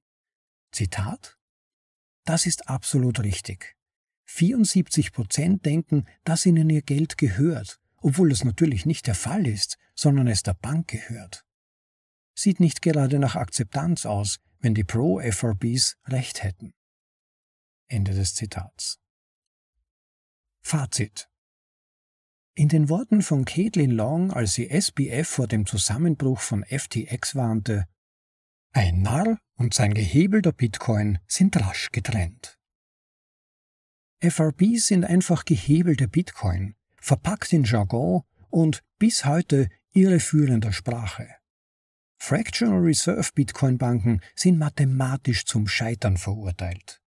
Zitat 0.74 1.38
Das 2.26 2.46
ist 2.46 2.68
absolut 2.68 3.22
richtig. 3.24 3.78
74 4.32 5.12
Prozent 5.12 5.66
denken, 5.66 6.06
dass 6.24 6.46
ihnen 6.46 6.70
ihr 6.70 6.82
Geld 6.82 7.18
gehört, 7.18 7.80
obwohl 7.98 8.30
das 8.30 8.44
natürlich 8.44 8.86
nicht 8.86 9.08
der 9.08 9.16
Fall 9.16 9.46
ist, 9.46 9.78
sondern 9.94 10.28
es 10.28 10.42
der 10.42 10.54
Bank 10.54 10.88
gehört. 10.88 11.46
Sieht 12.34 12.60
nicht 12.60 12.82
gerade 12.82 13.20
nach 13.20 13.36
Akzeptanz 13.36 14.06
aus, 14.06 14.40
wenn 14.60 14.74
die 14.74 14.86
Pro-FRBs 14.86 15.98
recht 16.08 16.44
hätten. 16.44 16.74
Ende 17.88 18.14
des 18.14 18.34
Zitats. 18.34 19.00
Fazit. 20.62 21.30
In 22.54 22.70
den 22.70 22.90
Worten 22.90 23.22
von 23.22 23.44
Caitlin 23.44 23.92
Long, 23.92 24.32
als 24.32 24.54
sie 24.54 24.70
SBF 24.70 25.28
vor 25.28 25.48
dem 25.48 25.66
Zusammenbruch 25.66 26.40
von 26.40 26.64
FTX 26.64 27.36
warnte, 27.36 27.86
ein 28.72 29.02
Narr 29.02 29.40
und 29.56 29.74
sein 29.74 29.94
gehebelter 29.94 30.54
Bitcoin 30.54 31.20
sind 31.28 31.58
rasch 31.58 31.92
getrennt. 31.92 32.61
FRBs 34.24 34.86
sind 34.86 35.04
einfach 35.04 35.46
gehebelte 35.46 36.08
Bitcoin, 36.08 36.76
verpackt 36.98 37.54
in 37.54 37.64
Jargon 37.64 38.22
und 38.52 38.84
bis 39.00 39.26
heute 39.26 39.68
irreführender 39.94 40.72
Sprache. 40.72 41.28
Fractional 42.20 42.82
Reserve 42.82 43.32
Bitcoin 43.34 43.80
Banken 43.80 44.22
sind 44.36 44.60
mathematisch 44.60 45.46
zum 45.46 45.68
Scheitern 45.68 46.18
verurteilt. 46.18 47.02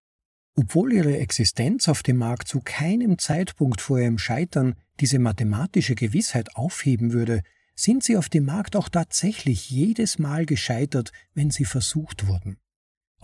Obwohl 0.56 0.92
ihre 0.92 1.16
Existenz 1.18 1.88
auf 1.88 2.02
dem 2.02 2.16
Markt 2.16 2.48
zu 2.48 2.60
keinem 2.60 3.16
Zeitpunkt 3.18 3.80
vor 3.80 4.00
ihrem 4.00 4.18
Scheitern 4.18 4.74
diese 4.98 5.20
mathematische 5.20 5.94
Gewissheit 5.94 6.56
aufheben 6.56 7.12
würde, 7.12 7.42
sind 7.76 8.02
sie 8.02 8.16
auf 8.16 8.28
dem 8.28 8.44
Markt 8.44 8.74
auch 8.74 8.88
tatsächlich 8.88 9.70
jedes 9.70 10.18
Mal 10.18 10.46
gescheitert, 10.46 11.12
wenn 11.32 11.52
sie 11.52 11.64
versucht 11.64 12.26
wurden. 12.26 12.58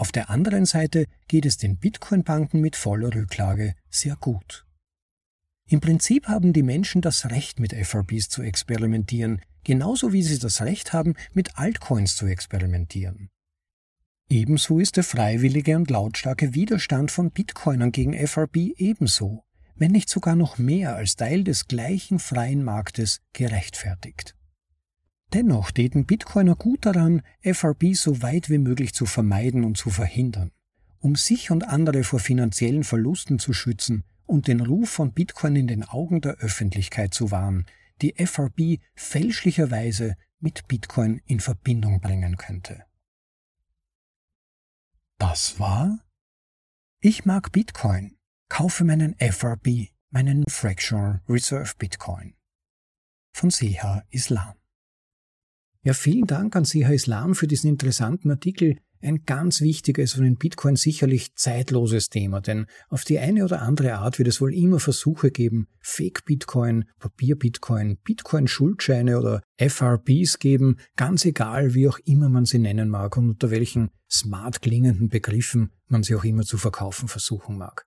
Auf 0.01 0.13
der 0.13 0.31
anderen 0.31 0.65
Seite 0.65 1.05
geht 1.29 1.45
es 1.45 1.59
den 1.59 1.77
Bitcoin-Banken 1.77 2.59
mit 2.59 2.75
voller 2.75 3.15
Rücklage 3.15 3.75
sehr 3.91 4.17
gut. 4.17 4.65
Im 5.69 5.83
Prinzip 5.83 6.27
haben 6.27 6.55
die 6.55 6.63
Menschen 6.63 7.03
das 7.03 7.29
Recht, 7.29 7.61
mit 7.61 7.75
FRBs 7.75 8.31
zu 8.31 8.41
experimentieren, 8.41 9.43
genauso 9.63 10.15
wie 10.15 10.23
sie 10.23 10.39
das 10.39 10.63
Recht 10.63 10.95
haben, 10.95 11.17
mit 11.35 11.59
Altcoins 11.59 12.17
zu 12.17 12.25
experimentieren. 12.25 13.29
Ebenso 14.31 14.79
ist 14.79 14.97
der 14.97 15.05
freiwillige 15.05 15.77
und 15.77 15.91
lautstarke 15.91 16.55
Widerstand 16.55 17.11
von 17.11 17.31
Bitcoinern 17.31 17.93
gegen 17.93 18.15
FRB 18.15 18.57
ebenso, 18.79 19.45
wenn 19.75 19.93
nicht 19.93 20.09
sogar 20.09 20.35
noch 20.35 20.57
mehr 20.57 20.97
als 20.97 21.17
Teil 21.17 21.45
des 21.45 21.69
gleichen 21.69 22.21
freien 22.21 22.65
Marktes 22.65 23.21
gerechtfertigt. 23.35 24.35
Dennoch 25.33 25.71
täten 25.71 26.07
Bitcoiner 26.07 26.57
gut 26.57 26.87
daran, 26.87 27.23
FRB 27.43 27.95
so 27.95 28.21
weit 28.23 28.51
wie 28.51 28.59
möglich 28.59 28.95
zu 28.95 29.07
vermeiden 29.07 29.65
und 29.65 29.77
zu 29.77 29.91
verhindern, 29.91 30.51
um 30.99 31.15
sich 31.15 31.51
und 31.53 31.63
andere 31.65 32.03
vor 32.03 32.19
finanziellen 32.19 32.83
Verlusten 32.83 33.39
zu 33.39 33.53
schützen 33.53 34.05
und 34.27 34.49
den 34.49 34.61
Ruf 34.61 34.91
von 34.91 35.13
Bitcoin 35.13 35.55
in 35.57 35.69
den 35.69 35.85
Augen 35.85 36.21
der 36.21 36.37
Öffentlichkeit 36.39 37.15
zu 37.15 37.31
wahren, 37.31 37.67
die 38.03 38.15
FRB 38.17 38.81
fälschlicherweise 38.95 40.17
mit 40.41 40.67
Bitcoin 40.67 41.21
in 41.27 41.39
Verbindung 41.39 42.01
bringen 42.01 42.37
könnte. 42.37 42.85
Das 45.19 45.61
war 45.61 45.99
Ich 47.01 47.25
mag 47.25 47.53
Bitcoin, 47.53 48.17
kaufe 48.49 48.85
meinen 48.85 49.17
FRB, 49.19 49.91
meinen 50.11 50.45
Fractional 50.49 51.23
Reserve 51.29 51.75
Bitcoin 51.79 52.35
von 53.33 53.51
Seha 53.51 54.03
Islam. 54.11 54.60
Ja, 55.83 55.95
vielen 55.95 56.27
Dank 56.27 56.57
an 56.57 56.67
Siha 56.67 56.91
Islam 56.91 57.35
für 57.35 57.47
diesen 57.47 57.71
interessanten 57.71 58.31
Artikel. 58.31 58.77
Ein 59.01 59.25
ganz 59.25 59.63
wichtiges 59.63 60.15
und 60.19 60.27
in 60.27 60.37
Bitcoin 60.37 60.77
sicherlich 60.77 61.35
zeitloses 61.37 62.11
Thema, 62.11 62.43
denn 62.43 62.67
auf 62.91 63.05
die 63.05 63.19
eine 63.19 63.45
oder 63.45 63.63
andere 63.63 63.95
Art 63.95 64.19
wird 64.19 64.29
es 64.29 64.43
wohl 64.43 64.53
immer 64.53 64.79
Versuche 64.79 65.31
geben, 65.31 65.69
Fake-Bitcoin, 65.81 66.85
Papier-Bitcoin, 66.99 67.97
Bitcoin-Schuldscheine 68.05 69.19
oder 69.19 69.41
FRBs 69.57 70.39
geben, 70.39 70.77
ganz 70.97 71.25
egal, 71.25 71.73
wie 71.73 71.89
auch 71.89 71.99
immer 72.05 72.29
man 72.29 72.45
sie 72.45 72.59
nennen 72.59 72.91
mag 72.91 73.17
und 73.17 73.31
unter 73.31 73.51
welchen 73.51 73.89
smart 74.11 74.61
klingenden 74.61 75.09
Begriffen 75.09 75.73
man 75.87 76.03
sie 76.03 76.15
auch 76.15 76.25
immer 76.25 76.43
zu 76.43 76.59
verkaufen 76.59 77.09
versuchen 77.09 77.57
mag. 77.57 77.87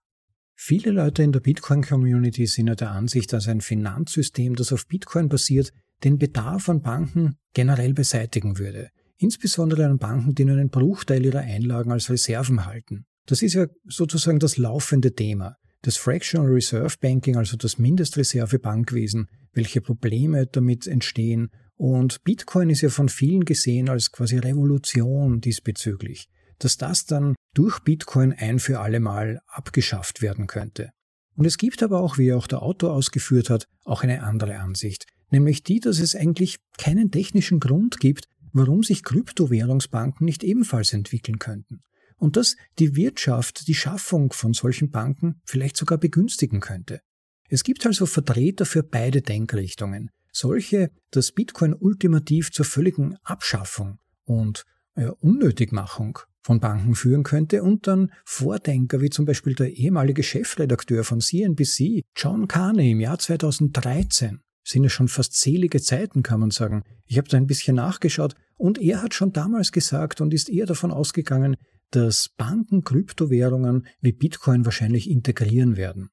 Viele 0.56 0.92
Leute 0.92 1.22
in 1.22 1.32
der 1.32 1.42
Bitcoin-Community 1.42 2.48
sind 2.48 2.68
ja 2.68 2.76
der 2.76 2.92
Ansicht, 2.92 3.34
dass 3.34 3.48
ein 3.48 3.62
Finanzsystem, 3.62 4.56
das 4.56 4.74
auf 4.74 4.88
Bitcoin 4.88 5.30
basiert, 5.30 5.74
den 6.04 6.18
Bedarf 6.18 6.70
an 6.70 6.82
Banken 6.82 7.38
generell 7.54 7.94
beseitigen 7.94 8.58
würde. 8.58 8.90
Insbesondere 9.18 9.86
an 9.86 10.00
Banken, 10.00 10.36
die 10.36 10.46
nur 10.46 10.58
einen 10.58 10.70
Bruchteil 10.70 11.24
ihrer 11.24 11.40
Einlagen 11.40 11.92
als 11.92 12.10
Reserven 12.10 12.66
halten. 12.66 13.06
Das 13.26 13.42
ist 13.42 13.54
ja 13.54 13.68
sozusagen 13.86 14.40
das 14.40 14.58
laufende 14.58 15.14
Thema. 15.14 15.56
Das 15.82 15.98
Fractional 15.98 16.50
Reserve 16.50 16.96
Banking, 17.00 17.38
also 17.38 17.58
das 17.58 17.78
Mindestreserve-Bankwesen, 17.78 19.28
welche 19.54 19.82
Probleme 19.82 20.48
damit 20.48 20.88
entstehen. 20.88 21.50
Und 21.76 22.24
Bitcoin 22.24 22.70
ist 22.70 22.82
ja 22.82 22.90
von 22.90 23.10
vielen 23.10 23.46
gesehen 23.46 23.90
als 23.90 24.12
quasi 24.12 24.38
Revolution 24.38 25.42
diesbezüglich. 25.42 26.28
Dass 26.60 26.78
das 26.78 27.06
dann 27.06 27.36
durch 27.54 27.80
Bitcoin 27.80 28.34
ein 28.34 28.60
für 28.60 28.80
alle 28.80 29.00
Mal 29.00 29.40
abgeschafft 29.48 30.22
werden 30.22 30.48
könnte. 30.48 30.92
Und 31.36 31.46
es 31.46 31.58
gibt 31.58 31.82
aber 31.82 32.02
auch, 32.02 32.18
wie 32.18 32.34
auch 32.34 32.48
der 32.48 32.62
Autor 32.62 32.94
ausgeführt 32.94 33.50
hat, 33.50 33.68
auch 33.86 34.04
eine 34.04 34.24
andere 34.24 34.60
Ansicht 34.60 35.06
nämlich 35.34 35.64
die, 35.64 35.82
dass 35.82 36.00
es 36.00 36.16
eigentlich 36.16 36.60
keinen 36.78 37.12
technischen 37.12 37.60
Grund 37.60 38.00
gibt, 38.00 38.30
warum 38.54 38.84
sich 38.84 39.04
Kryptowährungsbanken 39.04 40.24
nicht 40.24 40.44
ebenfalls 40.44 40.94
entwickeln 40.94 41.40
könnten. 41.40 41.82
Und 42.18 42.38
dass 42.38 42.56
die 42.80 42.96
Wirtschaft 42.96 43.68
die 43.68 43.74
Schaffung 43.74 44.32
von 44.32 44.54
solchen 44.54 44.92
Banken 44.92 45.42
vielleicht 45.44 45.76
sogar 45.76 45.98
begünstigen 45.98 46.62
könnte. 46.62 47.02
Es 47.50 47.64
gibt 47.64 47.86
also 47.86 48.06
Vertreter 48.06 48.66
für 48.66 48.84
beide 48.84 49.22
Denkrichtungen. 49.22 50.10
Solche, 50.32 50.90
dass 51.12 51.32
Bitcoin 51.32 51.74
ultimativ 51.74 52.52
zur 52.52 52.66
völligen 52.66 53.18
Abschaffung 53.24 54.00
und 54.24 54.64
äh, 54.96 55.08
Unnötigmachung 55.20 56.20
von 56.42 56.60
Banken 56.60 56.96
führen 56.96 57.24
könnte 57.24 57.64
und 57.64 57.88
dann 57.88 58.12
Vordenker 58.26 59.02
wie 59.02 59.10
zum 59.10 59.26
Beispiel 59.26 59.56
der 59.56 59.72
ehemalige 59.72 60.24
Chefredakteur 60.24 61.04
von 61.04 61.22
CNBC, 61.22 62.04
John 62.16 62.48
Carney 62.48 62.92
im 62.92 63.00
Jahr 63.00 63.20
2013, 63.20 64.40
sind 64.64 64.84
ja 64.84 64.90
schon 64.90 65.08
fast 65.08 65.40
selige 65.40 65.82
Zeiten, 65.82 66.24
kann 66.24 66.40
man 66.40 66.52
sagen. 66.52 66.84
Ich 67.06 67.18
habe 67.18 67.28
da 67.28 67.38
ein 67.38 67.48
bisschen 67.48 67.76
nachgeschaut 67.76 68.36
und 68.56 68.80
er 68.80 69.02
hat 69.02 69.14
schon 69.14 69.34
damals 69.34 69.72
gesagt 69.72 70.22
und 70.22 70.34
ist 70.34 70.50
eher 70.50 70.66
davon 70.66 70.92
ausgegangen, 70.92 71.56
dass 71.92 72.30
Banken 72.38 72.84
Kryptowährungen 72.84 73.86
wie 74.02 74.14
Bitcoin 74.14 74.66
wahrscheinlich 74.66 75.10
integrieren 75.10 75.78
werden. 75.78 76.10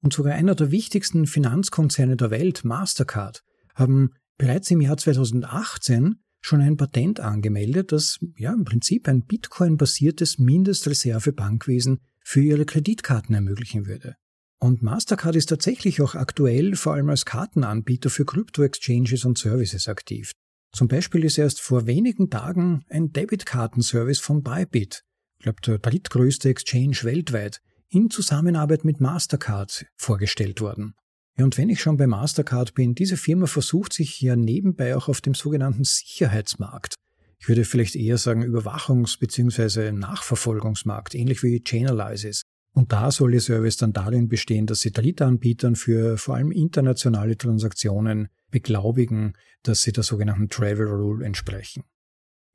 Und 0.00 0.12
sogar 0.12 0.34
einer 0.34 0.54
der 0.54 0.70
wichtigsten 0.70 1.26
Finanzkonzerne 1.26 2.16
der 2.16 2.30
Welt, 2.30 2.64
Mastercard, 2.64 3.42
haben 3.74 4.10
bereits 4.36 4.70
im 4.70 4.80
Jahr 4.80 4.96
2018 4.96 6.16
schon 6.40 6.60
ein 6.60 6.76
Patent 6.76 7.20
angemeldet, 7.20 7.90
das 7.90 8.18
ja 8.36 8.52
im 8.52 8.64
Prinzip 8.64 9.08
ein 9.08 9.24
Bitcoin-basiertes 9.24 10.38
Mindestreserve-Bankwesen 10.38 12.00
für 12.20 12.42
ihre 12.42 12.66
Kreditkarten 12.66 13.34
ermöglichen 13.34 13.86
würde. 13.86 14.16
Und 14.64 14.80
Mastercard 14.80 15.36
ist 15.36 15.50
tatsächlich 15.50 16.00
auch 16.00 16.14
aktuell 16.14 16.74
vor 16.74 16.94
allem 16.94 17.10
als 17.10 17.26
Kartenanbieter 17.26 18.08
für 18.08 18.24
Crypto-Exchanges 18.24 19.26
und 19.26 19.36
Services 19.36 19.88
aktiv. 19.88 20.32
Zum 20.72 20.88
Beispiel 20.88 21.22
ist 21.24 21.36
erst 21.36 21.60
vor 21.60 21.86
wenigen 21.86 22.30
Tagen 22.30 22.82
ein 22.88 23.12
Debitkartenservice 23.12 24.20
von 24.20 24.42
Bybit, 24.42 25.02
ich 25.36 25.42
glaube 25.42 25.60
der 25.60 25.76
drittgrößte 25.76 26.48
Exchange 26.48 26.96
weltweit, 27.02 27.60
in 27.90 28.08
Zusammenarbeit 28.08 28.86
mit 28.86 29.02
Mastercard 29.02 29.84
vorgestellt 29.96 30.62
worden. 30.62 30.94
Ja, 31.36 31.44
und 31.44 31.58
wenn 31.58 31.68
ich 31.68 31.82
schon 31.82 31.98
bei 31.98 32.06
Mastercard 32.06 32.72
bin, 32.72 32.94
diese 32.94 33.18
Firma 33.18 33.44
versucht 33.44 33.92
sich 33.92 34.18
ja 34.22 34.34
nebenbei 34.34 34.96
auch 34.96 35.08
auf 35.10 35.20
dem 35.20 35.34
sogenannten 35.34 35.84
Sicherheitsmarkt, 35.84 36.94
ich 37.38 37.48
würde 37.48 37.66
vielleicht 37.66 37.96
eher 37.96 38.16
sagen 38.16 38.42
Überwachungs- 38.42 39.18
bzw. 39.18 39.92
Nachverfolgungsmarkt, 39.92 41.14
ähnlich 41.14 41.42
wie 41.42 41.62
Chainalysis. 41.62 42.44
Und 42.74 42.92
da 42.92 43.10
soll 43.12 43.34
ihr 43.34 43.40
Service 43.40 43.76
dann 43.76 43.92
darin 43.92 44.28
bestehen, 44.28 44.66
dass 44.66 44.80
sie 44.80 44.90
Drittanbietern 44.90 45.76
für 45.76 46.18
vor 46.18 46.34
allem 46.34 46.50
internationale 46.50 47.38
Transaktionen 47.38 48.28
beglaubigen, 48.50 49.34
dass 49.62 49.82
sie 49.82 49.92
der 49.92 50.02
sogenannten 50.02 50.48
Travel 50.48 50.88
Rule 50.88 51.24
entsprechen. 51.24 51.84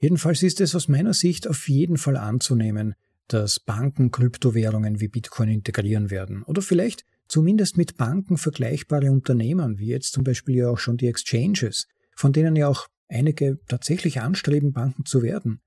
Jedenfalls 0.02 0.44
ist 0.44 0.62
es 0.62 0.76
aus 0.76 0.90
meiner 0.90 1.14
Sicht 1.14 1.48
auf 1.48 1.68
jeden 1.70 1.98
Fall 1.98 2.18
anzunehmen, 2.18 2.96
dass 3.28 3.60
Banken 3.60 4.12
Kryptowährungen 4.12 5.00
wie 5.00 5.08
Bitcoin 5.08 5.50
integrieren 5.50 6.10
werden 6.10 6.44
oder 6.44 6.62
vielleicht 6.62 7.06
zumindest 7.28 7.78
mit 7.78 7.96
Banken 7.96 8.38
vergleichbare 8.38 9.12
Unternehmen, 9.12 9.78
wie 9.78 9.88
jetzt 9.88 10.14
zum 10.14 10.24
Beispiel 10.24 10.56
ja 10.56 10.70
auch 10.70 10.80
schon 10.80 10.98
die 10.98 11.08
Exchanges, 11.08 11.88
von 12.16 12.34
denen 12.34 12.56
ja 12.56 12.68
auch 12.68 12.88
einige 13.08 13.60
tatsächlich 13.68 14.20
anstreben, 14.20 14.74
Banken 14.74 15.06
zu 15.06 15.22
werden, 15.22 15.62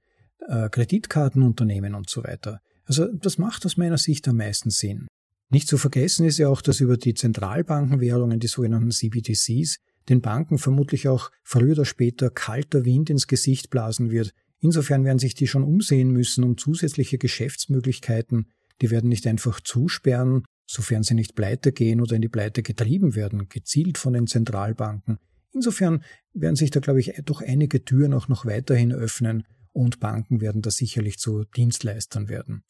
äh, 0.49 0.69
Kreditkartenunternehmen 0.69 1.95
und 1.95 2.11
so 2.11 2.25
weiter. 2.25 2.61
Also 2.85 3.07
das 3.07 3.39
macht 3.39 3.65
aus 3.67 3.77
meiner 3.77 3.99
Sicht 3.99 4.27
am 4.29 4.37
meisten 4.37 4.71
Sinn. 4.71 5.07
Nicht 5.51 5.69
zu 5.69 5.77
vergessen 5.77 6.27
ist 6.27 6.39
ja 6.39 6.49
auch, 6.49 6.63
dass 6.63 6.81
über 6.81 6.97
die 6.97 7.15
Zentralbankenwährungen, 7.15 8.41
die 8.41 8.47
sogenannten 8.47 8.91
CBDCs, 8.91 9.79
den 10.09 10.21
Banken 10.21 10.59
vermutlich 10.59 11.09
auch 11.09 11.31
früher 11.43 11.73
oder 11.73 11.85
später 11.85 12.31
kalter 12.31 12.85
Wind 12.85 13.11
ins 13.11 13.27
Gesicht 13.27 13.71
blasen 13.71 14.11
wird. 14.11 14.33
Insofern 14.61 15.05
werden 15.05 15.19
sich 15.19 15.35
die 15.35 15.47
schon 15.47 15.63
umsehen 15.63 16.11
müssen, 16.11 16.43
um 16.45 16.57
zusätzliche 16.57 17.19
Geschäftsmöglichkeiten, 17.19 18.49
die 18.81 18.91
werden 18.91 19.09
nicht 19.09 19.27
einfach 19.27 19.61
zusperren, 19.61 20.45
sofern 20.67 21.03
sie 21.03 21.15
nicht 21.15 21.35
pleite 21.35 21.73
gehen 21.73 22.01
oder 22.01 22.17
in 22.17 22.23
die 22.23 22.29
Pleite 22.29 22.63
getrieben 22.63 23.15
werden, 23.15 23.49
gezielt 23.49 23.99
von 23.99 24.15
den 24.15 24.27
Zentralbanken. 24.27 25.19
Insofern 25.53 26.03
werden 26.33 26.57
sich 26.57 26.71
da, 26.71 26.81
glaube 26.81 27.01
ich, 27.01 27.13
doch 27.25 27.43
einige 27.43 27.85
Türen 27.85 28.15
auch 28.15 28.29
noch 28.29 28.47
weiterhin 28.47 28.93
öffnen 28.93 29.45
und 29.73 30.01
Banken 30.01 30.41
werden 30.41 30.63
da 30.63 30.71
sicherlich 30.71 31.19
zu 31.19 31.45
Dienstleistern 31.45 32.29
werden. 32.29 32.65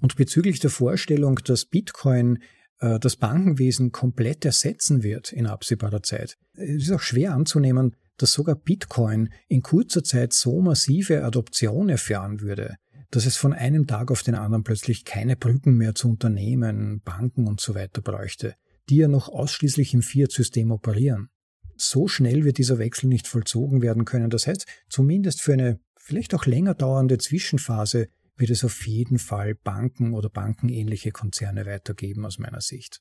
Und 0.00 0.16
bezüglich 0.16 0.60
der 0.60 0.70
Vorstellung, 0.70 1.36
dass 1.44 1.66
Bitcoin 1.66 2.38
äh, 2.80 2.98
das 2.98 3.16
Bankenwesen 3.16 3.92
komplett 3.92 4.44
ersetzen 4.44 5.02
wird 5.02 5.32
in 5.32 5.46
absehbarer 5.46 6.02
Zeit, 6.02 6.36
es 6.54 6.84
ist 6.84 6.92
auch 6.92 7.00
schwer 7.00 7.34
anzunehmen, 7.34 7.96
dass 8.16 8.32
sogar 8.32 8.54
Bitcoin 8.54 9.30
in 9.48 9.62
kurzer 9.62 10.04
Zeit 10.04 10.32
so 10.32 10.60
massive 10.60 11.24
Adoption 11.24 11.88
erfahren 11.88 12.40
würde, 12.40 12.76
dass 13.10 13.26
es 13.26 13.36
von 13.36 13.52
einem 13.52 13.86
Tag 13.86 14.10
auf 14.10 14.22
den 14.22 14.34
anderen 14.34 14.62
plötzlich 14.62 15.04
keine 15.04 15.36
Brücken 15.36 15.76
mehr 15.76 15.94
zu 15.94 16.08
Unternehmen, 16.08 17.00
Banken 17.02 17.46
und 17.46 17.60
so 17.60 17.74
weiter 17.74 18.02
bräuchte, 18.02 18.54
die 18.88 18.96
ja 18.96 19.08
noch 19.08 19.28
ausschließlich 19.28 19.94
im 19.94 20.02
Fiat-System 20.02 20.70
operieren. 20.70 21.28
So 21.76 22.08
schnell 22.08 22.44
wird 22.44 22.58
dieser 22.58 22.78
Wechsel 22.78 23.06
nicht 23.06 23.26
vollzogen 23.26 23.80
werden 23.80 24.04
können. 24.04 24.28
Das 24.28 24.46
heißt, 24.46 24.66
zumindest 24.90 25.40
für 25.40 25.54
eine 25.54 25.80
vielleicht 26.10 26.34
auch 26.34 26.44
länger 26.44 26.74
dauernde 26.74 27.18
Zwischenphase 27.18 28.08
wird 28.36 28.50
es 28.50 28.64
auf 28.64 28.84
jeden 28.84 29.20
Fall 29.20 29.54
Banken 29.54 30.12
oder 30.12 30.28
bankenähnliche 30.28 31.12
Konzerne 31.12 31.66
weitergeben 31.66 32.26
aus 32.26 32.40
meiner 32.40 32.60
Sicht. 32.60 33.00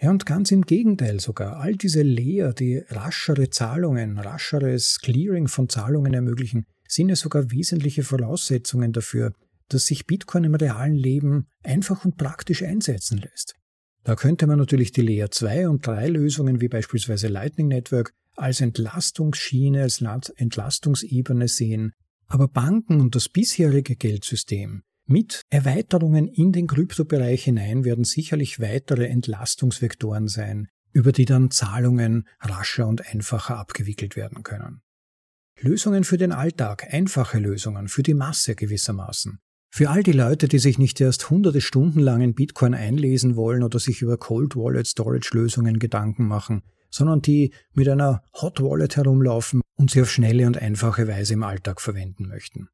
Ja, 0.00 0.10
und 0.10 0.24
ganz 0.24 0.52
im 0.52 0.62
Gegenteil 0.62 1.18
sogar. 1.18 1.56
All 1.56 1.74
diese 1.74 2.02
Layer, 2.02 2.52
die 2.52 2.78
raschere 2.88 3.50
Zahlungen, 3.50 4.18
rascheres 4.18 5.00
Clearing 5.00 5.48
von 5.48 5.68
Zahlungen 5.68 6.14
ermöglichen, 6.14 6.66
sind 6.86 7.08
ja 7.08 7.16
sogar 7.16 7.50
wesentliche 7.50 8.04
Voraussetzungen 8.04 8.92
dafür, 8.92 9.32
dass 9.68 9.86
sich 9.86 10.06
Bitcoin 10.06 10.44
im 10.44 10.54
realen 10.54 10.94
Leben 10.94 11.48
einfach 11.64 12.04
und 12.04 12.16
praktisch 12.16 12.62
einsetzen 12.62 13.18
lässt. 13.18 13.56
Da 14.04 14.14
könnte 14.14 14.46
man 14.46 14.58
natürlich 14.58 14.92
die 14.92 15.02
Layer 15.02 15.32
2 15.32 15.68
und 15.68 15.84
3 15.84 16.06
Lösungen 16.06 16.60
wie 16.60 16.68
beispielsweise 16.68 17.26
Lightning 17.26 17.66
Network 17.66 18.12
als 18.36 18.60
Entlastungsschiene, 18.60 19.82
als 19.82 20.00
Entlastungsebene 20.36 21.48
sehen, 21.48 21.94
aber 22.32 22.48
Banken 22.48 23.02
und 23.02 23.14
das 23.14 23.28
bisherige 23.28 23.94
Geldsystem 23.94 24.82
mit 25.04 25.42
Erweiterungen 25.50 26.28
in 26.28 26.52
den 26.52 26.66
Kryptobereich 26.66 27.44
hinein 27.44 27.84
werden 27.84 28.04
sicherlich 28.04 28.58
weitere 28.58 29.06
Entlastungsvektoren 29.06 30.28
sein, 30.28 30.68
über 30.92 31.12
die 31.12 31.26
dann 31.26 31.50
Zahlungen 31.50 32.26
rascher 32.40 32.86
und 32.86 33.06
einfacher 33.06 33.58
abgewickelt 33.58 34.16
werden 34.16 34.44
können. 34.44 34.80
Lösungen 35.60 36.04
für 36.04 36.16
den 36.16 36.32
Alltag, 36.32 36.86
einfache 36.90 37.38
Lösungen, 37.38 37.88
für 37.88 38.02
die 38.02 38.14
Masse 38.14 38.54
gewissermaßen. 38.54 39.38
Für 39.68 39.90
all 39.90 40.02
die 40.02 40.12
Leute, 40.12 40.48
die 40.48 40.58
sich 40.58 40.78
nicht 40.78 41.02
erst 41.02 41.28
hunderte 41.28 41.60
Stunden 41.60 42.00
lang 42.00 42.22
in 42.22 42.34
Bitcoin 42.34 42.72
einlesen 42.72 43.36
wollen 43.36 43.62
oder 43.62 43.78
sich 43.78 44.00
über 44.00 44.16
Cold 44.16 44.56
Wallet 44.56 44.86
Storage 44.86 45.30
Lösungen 45.34 45.78
Gedanken 45.78 46.26
machen, 46.26 46.62
sondern 46.92 47.22
die 47.22 47.52
mit 47.72 47.88
einer 47.88 48.22
Hot 48.40 48.60
Wallet 48.60 48.96
herumlaufen 48.96 49.62
und 49.74 49.90
sie 49.90 50.02
auf 50.02 50.10
schnelle 50.10 50.46
und 50.46 50.58
einfache 50.58 51.08
Weise 51.08 51.34
im 51.34 51.42
Alltag 51.42 51.80
verwenden 51.80 52.28
möchten. 52.28 52.68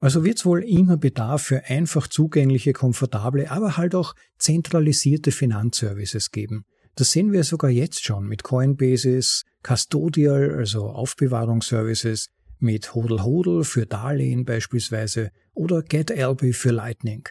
Also 0.00 0.24
wird 0.24 0.38
es 0.38 0.44
wohl 0.44 0.64
immer 0.64 0.96
Bedarf 0.96 1.42
für 1.42 1.64
einfach 1.64 2.08
zugängliche, 2.08 2.72
komfortable, 2.72 3.50
aber 3.50 3.76
halt 3.76 3.94
auch 3.94 4.14
zentralisierte 4.36 5.30
Finanzservices 5.30 6.32
geben. 6.32 6.64
Das 6.96 7.12
sehen 7.12 7.32
wir 7.32 7.44
sogar 7.44 7.70
jetzt 7.70 8.04
schon 8.04 8.26
mit 8.26 8.42
Coinbases, 8.42 9.44
Custodial, 9.62 10.56
also 10.56 10.88
Aufbewahrungsservices, 10.88 12.30
mit 12.58 12.94
Hodel 12.94 13.22
Hodel 13.22 13.64
für 13.64 13.86
Darlehen 13.86 14.44
beispielsweise 14.44 15.30
oder 15.54 15.82
GetLB 15.82 16.52
für 16.52 16.70
Lightning. 16.70 17.28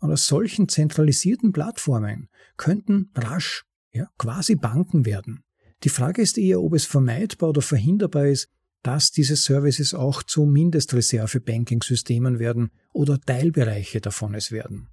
Und 0.00 0.12
aus 0.12 0.26
solchen 0.26 0.68
zentralisierten 0.68 1.52
Plattformen 1.52 2.28
könnten 2.56 3.10
rasch 3.14 3.64
ja, 3.92 4.08
quasi 4.18 4.56
Banken 4.56 5.06
werden. 5.06 5.44
Die 5.84 5.88
Frage 5.88 6.22
ist 6.22 6.38
eher, 6.38 6.60
ob 6.60 6.74
es 6.74 6.84
vermeidbar 6.84 7.50
oder 7.50 7.62
verhinderbar 7.62 8.26
ist, 8.26 8.48
dass 8.82 9.10
diese 9.10 9.36
Services 9.36 9.94
auch 9.94 10.22
zu 10.22 10.44
Mindestreserve-Banking-Systemen 10.44 12.38
werden 12.38 12.70
oder 12.92 13.20
Teilbereiche 13.20 14.00
davon 14.00 14.34
es 14.34 14.50
werden. 14.50 14.88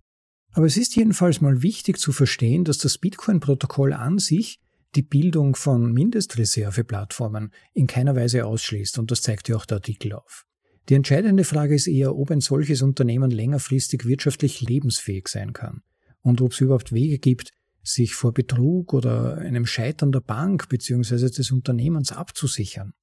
Aber 0.52 0.66
es 0.66 0.78
ist 0.78 0.96
jedenfalls 0.96 1.42
mal 1.42 1.62
wichtig 1.62 1.98
zu 1.98 2.12
verstehen, 2.12 2.64
dass 2.64 2.78
das 2.78 2.98
Bitcoin-Protokoll 2.98 3.94
an 3.94 4.20
sich 4.20 4.60
die 4.96 5.02
Bildung 5.02 5.56
von 5.56 5.92
Mindestreserve-Plattformen 5.92 7.52
in 7.74 7.88
keiner 7.88 8.16
Weise 8.16 8.46
ausschließt 8.46 8.98
und 8.98 9.12
das 9.12 9.22
zeigt 9.22 9.50
ja 9.50 9.58
auch 9.58 9.66
der 9.66 9.78
Artikel 9.78 10.14
auf. 10.14 10.46
Die 10.88 10.94
entscheidende 10.94 11.44
Frage 11.44 11.76
ist 11.76 11.88
eher, 11.88 12.16
ob 12.16 12.32
ein 12.32 12.42
solches 12.42 12.82
Unternehmen 12.82 13.32
längerfristig 13.32 14.06
wirtschaftlich 14.06 14.62
lebensfähig 14.62 15.28
sein 15.28 15.52
kann 15.52 15.82
und 16.22 16.42
ob 16.42 16.54
es 16.54 16.62
überhaupt 16.62 16.94
Wege 16.94 17.20
gibt, 17.20 17.52
sich 17.88 18.16
vor 18.16 18.34
Betrug 18.34 18.94
oder 18.94 19.38
einem 19.38 19.66
Scheitern 19.66 20.12
der 20.12 20.22
Bank 20.22 20.70
bzw. 20.70 21.30
des 21.30 21.52
Unternehmens 21.52 22.12
abzusichern. 22.12 22.94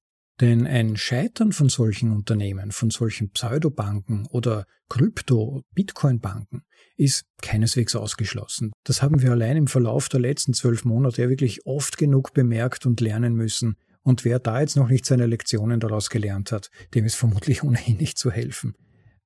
Denn 0.41 0.65
ein 0.65 0.97
Scheitern 0.97 1.51
von 1.51 1.69
solchen 1.69 2.11
Unternehmen, 2.11 2.71
von 2.71 2.89
solchen 2.89 3.29
Pseudobanken 3.29 4.25
oder 4.27 4.65
Krypto-Bitcoin-Banken 4.89 6.63
ist 6.97 7.25
keineswegs 7.41 7.95
ausgeschlossen. 7.95 8.71
Das 8.83 9.01
haben 9.01 9.21
wir 9.21 9.31
allein 9.31 9.57
im 9.57 9.67
Verlauf 9.67 10.09
der 10.09 10.19
letzten 10.19 10.53
zwölf 10.53 10.85
Monate 10.85 11.23
ja 11.23 11.29
wirklich 11.29 11.65
oft 11.65 11.97
genug 11.97 12.33
bemerkt 12.33 12.85
und 12.85 12.99
lernen 12.99 13.35
müssen. 13.35 13.75
Und 14.01 14.25
wer 14.25 14.39
da 14.39 14.59
jetzt 14.59 14.75
noch 14.75 14.89
nicht 14.89 15.05
seine 15.05 15.27
Lektionen 15.27 15.79
daraus 15.79 16.09
gelernt 16.09 16.51
hat, 16.51 16.69
dem 16.93 17.05
ist 17.05 17.15
vermutlich 17.15 17.63
ohnehin 17.63 17.97
nicht 17.97 18.17
zu 18.17 18.31
helfen. 18.31 18.75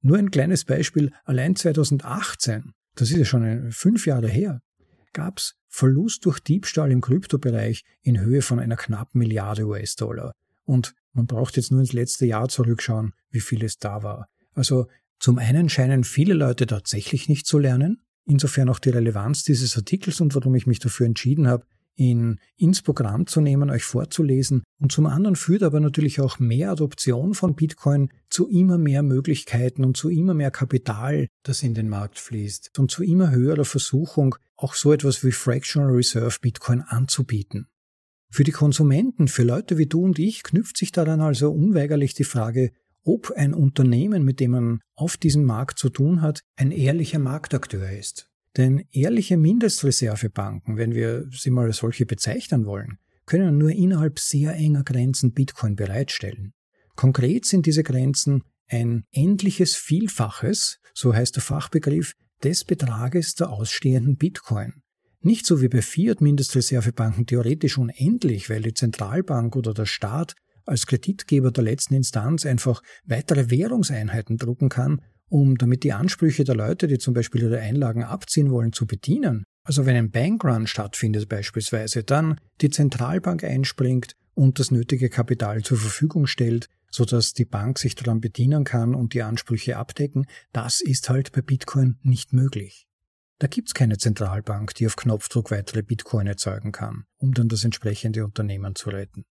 Nur 0.02 0.18
ein 0.18 0.32
kleines 0.32 0.66
Beispiel, 0.66 1.12
allein 1.24 1.56
2018, 1.56 2.74
das 2.96 3.12
ist 3.12 3.18
ja 3.18 3.26
schon 3.26 3.72
fünf 3.72 4.06
Jahre 4.06 4.28
her, 4.28 4.62
gab 5.18 5.40
es 5.40 5.56
Verlust 5.68 6.26
durch 6.28 6.40
Diebstahl 6.40 6.92
im 6.92 7.02
Kryptobereich 7.02 7.84
in 8.04 8.20
Höhe 8.20 8.44
von 8.44 8.60
einer 8.60 8.76
knappen 8.76 9.18
Milliarde 9.18 9.66
US-Dollar. 9.66 10.32
Und 10.64 10.94
man 11.12 11.26
braucht 11.26 11.58
jetzt 11.58 11.72
nur 11.72 11.80
ins 11.80 11.92
letzte 11.92 12.28
Jahr 12.28 12.50
zurückschauen, 12.50 13.14
wie 13.32 13.40
viel 13.40 13.64
es 13.64 13.80
da 13.80 14.04
war. 14.04 14.28
Also 14.54 14.86
zum 15.18 15.40
einen 15.40 15.70
scheinen 15.70 16.04
viele 16.04 16.36
Leute 16.36 16.68
tatsächlich 16.68 17.30
nicht 17.30 17.48
zu 17.48 17.58
lernen, 17.58 18.04
insofern 18.26 18.70
auch 18.70 18.78
die 18.78 18.92
Relevanz 18.92 19.44
dieses 19.44 19.76
Artikels 19.76 20.22
und 20.22 20.36
warum 20.36 20.54
ich 20.54 20.68
mich 20.68 20.78
dafür 20.78 21.08
entschieden 21.08 21.48
habe, 21.48 21.66
ihn 21.98 22.40
ins 22.56 22.82
Programm 22.82 23.28
zu 23.28 23.42
nehmen, 23.42 23.70
euch 23.70 23.84
vorzulesen. 23.84 24.64
Und 24.80 24.92
zum 24.92 25.06
anderen 25.06 25.36
führt 25.36 25.64
aber 25.64 25.80
natürlich 25.80 26.22
auch 26.22 26.40
mehr 26.40 26.72
Adoption 26.72 27.34
von 27.34 27.56
Bitcoin 27.56 28.10
zu 28.30 28.48
immer 28.48 28.78
mehr 28.78 29.04
Möglichkeiten 29.04 29.84
und 29.84 29.98
zu 29.98 30.10
immer 30.10 30.34
mehr 30.34 30.52
Kapital, 30.52 31.28
das 31.44 31.64
in 31.64 31.74
den 31.74 31.90
Markt 31.90 32.20
fließt 32.20 32.78
und 32.80 32.92
zu 32.92 33.04
immer 33.04 33.32
höherer 33.32 33.66
Versuchung, 33.66 34.36
auch 34.56 34.74
so 34.74 34.94
etwas 34.94 35.24
wie 35.24 35.32
Fractional 35.32 35.92
Reserve 35.92 36.38
Bitcoin 36.42 36.82
anzubieten. 36.82 37.68
Für 38.30 38.44
die 38.44 38.52
Konsumenten, 38.52 39.28
für 39.28 39.44
Leute 39.44 39.78
wie 39.78 39.86
du 39.86 40.04
und 40.04 40.20
ich, 40.20 40.44
knüpft 40.44 40.78
sich 40.78 40.92
daran 40.92 41.22
also 41.22 41.52
unweigerlich 41.52 42.14
die 42.14 42.24
Frage, 42.24 42.72
ob 43.04 43.32
ein 43.32 43.54
Unternehmen, 43.54 44.24
mit 44.24 44.40
dem 44.40 44.52
man 44.52 44.82
auf 44.96 45.16
diesem 45.16 45.46
Markt 45.46 45.80
zu 45.80 45.90
tun 45.90 46.22
hat, 46.22 46.42
ein 46.58 46.72
ehrlicher 46.72 47.20
Marktakteur 47.20 47.90
ist. 47.90 48.30
Denn 48.58 48.84
ehrliche 48.92 49.38
Mindestreservebanken, 49.38 50.78
wenn 50.78 50.94
wir 50.94 51.28
sie 51.32 51.52
mal 51.52 51.68
als 51.68 51.78
solche 51.78 52.06
bezeichnen 52.06 52.66
wollen, 52.66 52.98
können 53.28 53.58
nur 53.58 53.72
innerhalb 53.72 54.20
sehr 54.20 54.56
enger 54.56 54.84
Grenzen 54.84 55.34
Bitcoin 55.34 55.76
bereitstellen. 55.76 56.54
Konkret 56.96 57.46
sind 57.46 57.68
diese 57.68 57.84
Grenzen 57.84 58.44
ein 58.68 59.04
endliches 59.12 59.76
Vielfaches, 59.76 60.80
so 60.94 61.14
heißt 61.14 61.36
der 61.36 61.44
Fachbegriff, 61.44 62.14
des 62.44 62.64
Betrages 62.64 63.36
der 63.36 63.50
ausstehenden 63.50 64.18
Bitcoin. 64.18 64.82
Nicht 65.22 65.46
so 65.46 65.62
wie 65.62 65.68
bei 65.68 65.82
Fiat-Mindestreservebanken 65.82 67.26
theoretisch 67.26 67.78
unendlich, 67.78 68.50
weil 68.50 68.62
die 68.62 68.74
Zentralbank 68.74 69.56
oder 69.56 69.74
der 69.74 69.86
Staat 69.86 70.36
als 70.66 70.86
Kreditgeber 70.86 71.52
der 71.52 71.64
letzten 71.64 71.96
Instanz 71.96 72.46
einfach 72.46 72.82
weitere 73.06 73.50
Währungseinheiten 73.50 74.38
drucken 74.38 74.70
kann, 74.70 75.02
um 75.30 75.58
damit 75.58 75.84
die 75.84 75.94
Ansprüche 75.94 76.44
der 76.44 76.56
Leute, 76.56 76.88
die 76.88 76.98
zum 76.98 77.14
Beispiel 77.14 77.44
ihre 77.44 77.60
Einlagen 77.60 78.04
abziehen 78.04 78.52
wollen, 78.52 78.74
zu 78.74 78.86
bedienen. 78.86 79.44
Also 79.64 79.86
wenn 79.86 79.96
ein 79.96 80.12
Bankrun 80.12 80.68
stattfindet 80.68 81.28
beispielsweise, 81.28 82.04
dann 82.04 82.40
die 82.62 82.70
Zentralbank 82.70 83.44
einspringt 83.44 84.14
und 84.34 84.60
das 84.60 84.72
nötige 84.72 85.10
Kapital 85.10 85.62
zur 85.64 85.78
Verfügung 85.78 86.28
stellt, 86.28 86.68
sodass 86.90 87.34
die 87.34 87.46
Bank 87.46 87.80
sich 87.80 87.96
daran 87.96 88.22
bedienen 88.22 88.64
kann 88.64 88.96
und 88.96 89.14
die 89.14 89.24
Ansprüche 89.24 89.78
abdecken, 89.78 90.26
das 90.54 90.80
ist 90.80 91.10
halt 91.10 91.32
bei 91.34 91.42
Bitcoin 91.42 91.98
nicht 92.02 92.34
möglich. 92.34 92.88
Da 93.40 93.48
gibt's 93.48 93.74
keine 93.74 93.98
Zentralbank, 93.98 94.74
die 94.76 94.88
auf 94.88 94.96
Knopfdruck 94.96 95.52
weitere 95.52 95.84
Bitcoin 95.84 96.28
erzeugen 96.28 96.72
kann, 96.72 97.04
um 97.18 97.34
dann 97.34 97.50
das 97.50 97.64
entsprechende 97.64 98.24
Unternehmen 98.24 98.74
zu 98.76 98.90
retten. 98.90 99.26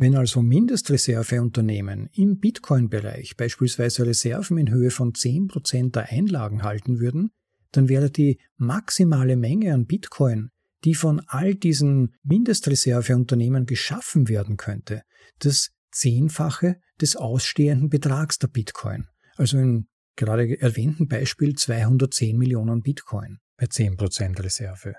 Wenn 0.00 0.14
also 0.14 0.42
Mindestreserveunternehmen 0.42 2.08
im 2.12 2.38
Bitcoin-Bereich 2.38 3.36
beispielsweise 3.36 4.06
Reserven 4.06 4.56
in 4.56 4.70
Höhe 4.70 4.92
von 4.92 5.12
10% 5.12 5.90
der 5.90 6.10
Einlagen 6.10 6.62
halten 6.62 7.00
würden, 7.00 7.32
dann 7.72 7.88
wäre 7.88 8.08
die 8.08 8.38
maximale 8.56 9.36
Menge 9.36 9.74
an 9.74 9.86
Bitcoin, 9.86 10.50
die 10.84 10.94
von 10.94 11.20
all 11.26 11.56
diesen 11.56 12.14
Mindestreserveunternehmen 12.22 13.66
geschaffen 13.66 14.28
werden 14.28 14.56
könnte, 14.56 15.02
das 15.40 15.70
Zehnfache 15.90 16.76
des 17.00 17.16
ausstehenden 17.16 17.88
Betrags 17.88 18.38
der 18.38 18.48
Bitcoin. 18.48 19.08
Also 19.36 19.58
im 19.58 19.88
gerade 20.14 20.60
erwähnten 20.60 21.08
Beispiel 21.08 21.54
210 21.54 22.38
Millionen 22.38 22.82
Bitcoin 22.82 23.38
bei 23.56 23.66
10% 23.66 24.42
Reserve. 24.42 24.94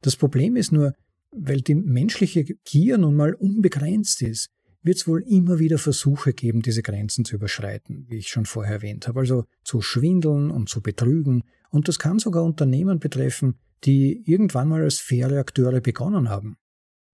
Das 0.00 0.16
Problem 0.16 0.56
ist 0.56 0.72
nur, 0.72 0.94
weil 1.36 1.60
die 1.60 1.74
menschliche 1.74 2.44
Gier 2.64 2.98
nun 2.98 3.16
mal 3.16 3.34
unbegrenzt 3.34 4.22
ist, 4.22 4.50
wird 4.82 4.96
es 4.96 5.06
wohl 5.06 5.22
immer 5.22 5.58
wieder 5.58 5.78
Versuche 5.78 6.32
geben, 6.32 6.62
diese 6.62 6.82
Grenzen 6.82 7.24
zu 7.24 7.36
überschreiten, 7.36 8.06
wie 8.08 8.16
ich 8.16 8.28
schon 8.28 8.46
vorher 8.46 8.74
erwähnt 8.74 9.06
habe, 9.06 9.20
also 9.20 9.44
zu 9.64 9.80
schwindeln 9.80 10.50
und 10.50 10.68
zu 10.68 10.82
betrügen. 10.82 11.44
Und 11.70 11.88
das 11.88 11.98
kann 11.98 12.18
sogar 12.18 12.42
Unternehmen 12.42 12.98
betreffen, 12.98 13.58
die 13.84 14.22
irgendwann 14.26 14.68
mal 14.68 14.82
als 14.82 14.98
faire 14.98 15.38
Akteure 15.38 15.80
begonnen 15.80 16.28
haben. 16.28 16.56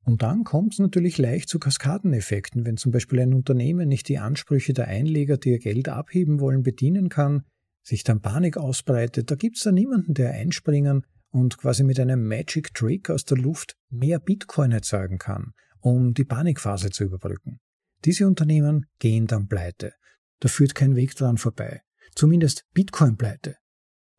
Und 0.04 0.22
dann 0.22 0.44
kommt 0.44 0.72
es 0.72 0.78
natürlich 0.78 1.18
leicht 1.18 1.50
zu 1.50 1.58
Kaskadeneffekten, 1.58 2.64
wenn 2.64 2.78
zum 2.78 2.92
Beispiel 2.92 3.20
ein 3.20 3.34
Unternehmen 3.34 3.88
nicht 3.88 4.08
die 4.08 4.18
Ansprüche 4.18 4.72
der 4.72 4.88
Einleger, 4.88 5.36
die 5.36 5.50
ihr 5.50 5.58
Geld 5.58 5.88
abheben 5.90 6.40
wollen, 6.40 6.62
bedienen 6.62 7.10
kann, 7.10 7.42
sich 7.82 8.04
dann 8.04 8.22
Panik 8.22 8.56
ausbreitet, 8.56 9.30
da 9.30 9.34
gibt 9.34 9.58
es 9.58 9.64
da 9.64 9.72
niemanden, 9.72 10.14
der 10.14 10.30
einspringen 10.30 11.04
und 11.30 11.58
quasi 11.58 11.84
mit 11.84 12.00
einem 12.00 12.26
Magic 12.26 12.74
Trick 12.74 13.10
aus 13.10 13.24
der 13.24 13.38
Luft 13.38 13.76
mehr 13.90 14.18
Bitcoin 14.18 14.72
erzeugen 14.72 15.18
kann, 15.18 15.52
um 15.80 16.14
die 16.14 16.24
Panikphase 16.24 16.90
zu 16.90 17.04
überbrücken. 17.04 17.60
Diese 18.04 18.26
Unternehmen 18.26 18.86
gehen 18.98 19.26
dann 19.26 19.48
pleite. 19.48 19.92
Da 20.40 20.48
führt 20.48 20.74
kein 20.74 20.96
Weg 20.96 21.14
dran 21.16 21.36
vorbei. 21.36 21.82
Zumindest 22.14 22.64
Bitcoin-Pleite. 22.72 23.56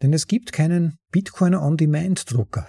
Denn 0.02 0.14
es 0.14 0.28
gibt 0.28 0.52
keinen 0.52 0.98
Bitcoin-on-Demand-Drucker. 1.12 2.68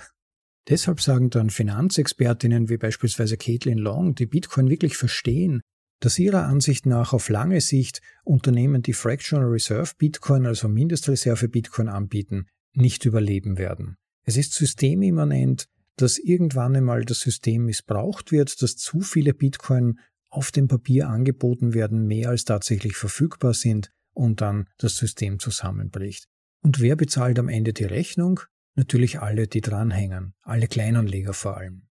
Deshalb 0.68 1.00
sagen 1.00 1.30
dann 1.30 1.50
Finanzexpertinnen 1.50 2.68
wie 2.68 2.76
beispielsweise 2.76 3.36
Caitlin 3.36 3.78
Long, 3.78 4.14
die 4.14 4.26
Bitcoin 4.26 4.68
wirklich 4.68 4.96
verstehen, 4.96 5.62
dass 6.00 6.18
ihrer 6.18 6.44
Ansicht 6.44 6.86
nach 6.86 7.12
auf 7.12 7.28
lange 7.28 7.60
Sicht 7.60 8.00
Unternehmen, 8.24 8.82
die 8.82 8.92
Fractional 8.92 9.46
Reserve 9.46 9.92
Bitcoin, 9.98 10.46
also 10.46 10.68
Mindestreserve 10.68 11.48
Bitcoin 11.48 11.88
anbieten, 11.88 12.46
nicht 12.72 13.04
überleben 13.04 13.58
werden. 13.58 13.96
Es 14.24 14.36
ist 14.36 14.54
systemimmanent, 14.54 15.68
dass 15.96 16.18
irgendwann 16.18 16.76
einmal 16.76 17.04
das 17.04 17.20
System 17.20 17.66
missbraucht 17.66 18.32
wird, 18.32 18.62
dass 18.62 18.76
zu 18.76 19.00
viele 19.00 19.34
Bitcoin 19.34 19.98
auf 20.30 20.50
dem 20.52 20.68
Papier 20.68 21.08
angeboten 21.08 21.74
werden, 21.74 22.06
mehr 22.06 22.30
als 22.30 22.44
tatsächlich 22.44 22.96
verfügbar 22.96 23.54
sind 23.54 23.92
und 24.12 24.40
dann 24.40 24.68
das 24.78 24.96
System 24.96 25.38
zusammenbricht. 25.38 26.26
Und 26.62 26.80
wer 26.80 26.96
bezahlt 26.96 27.38
am 27.38 27.48
Ende 27.48 27.72
die 27.72 27.84
Rechnung? 27.84 28.40
Natürlich 28.76 29.20
alle, 29.20 29.48
die 29.48 29.60
dranhängen, 29.60 30.34
alle 30.42 30.68
Kleinanleger 30.68 31.34
vor 31.34 31.56
allem. 31.56 31.88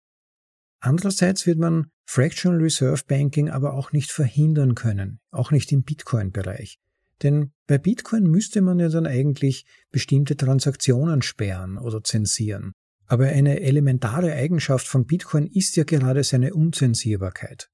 Andererseits 0.80 1.46
wird 1.46 1.60
man 1.60 1.92
Fractional 2.06 2.60
Reserve 2.60 3.04
Banking 3.06 3.50
aber 3.50 3.74
auch 3.74 3.92
nicht 3.92 4.12
verhindern 4.12 4.76
können, 4.76 5.20
auch 5.32 5.52
nicht 5.52 5.72
im 5.72 5.84
Bitcoin-Bereich. 5.84 6.80
Denn 7.24 7.52
bei 7.68 7.78
Bitcoin 7.78 8.24
müsste 8.24 8.62
man 8.62 8.80
ja 8.80 8.90
dann 8.90 9.06
eigentlich 9.06 9.66
bestimmte 9.92 10.38
Transaktionen 10.38 11.22
sperren 11.22 11.78
oder 11.78 12.04
zensieren. 12.04 12.74
Aber 13.06 13.28
eine 13.28 13.62
elementare 13.62 14.34
Eigenschaft 14.34 14.88
von 14.88 15.06
Bitcoin 15.06 15.48
ist 15.48 15.76
ja 15.76 15.84
gerade 15.84 16.24
seine 16.24 16.54
Unzensierbarkeit. 16.54 17.70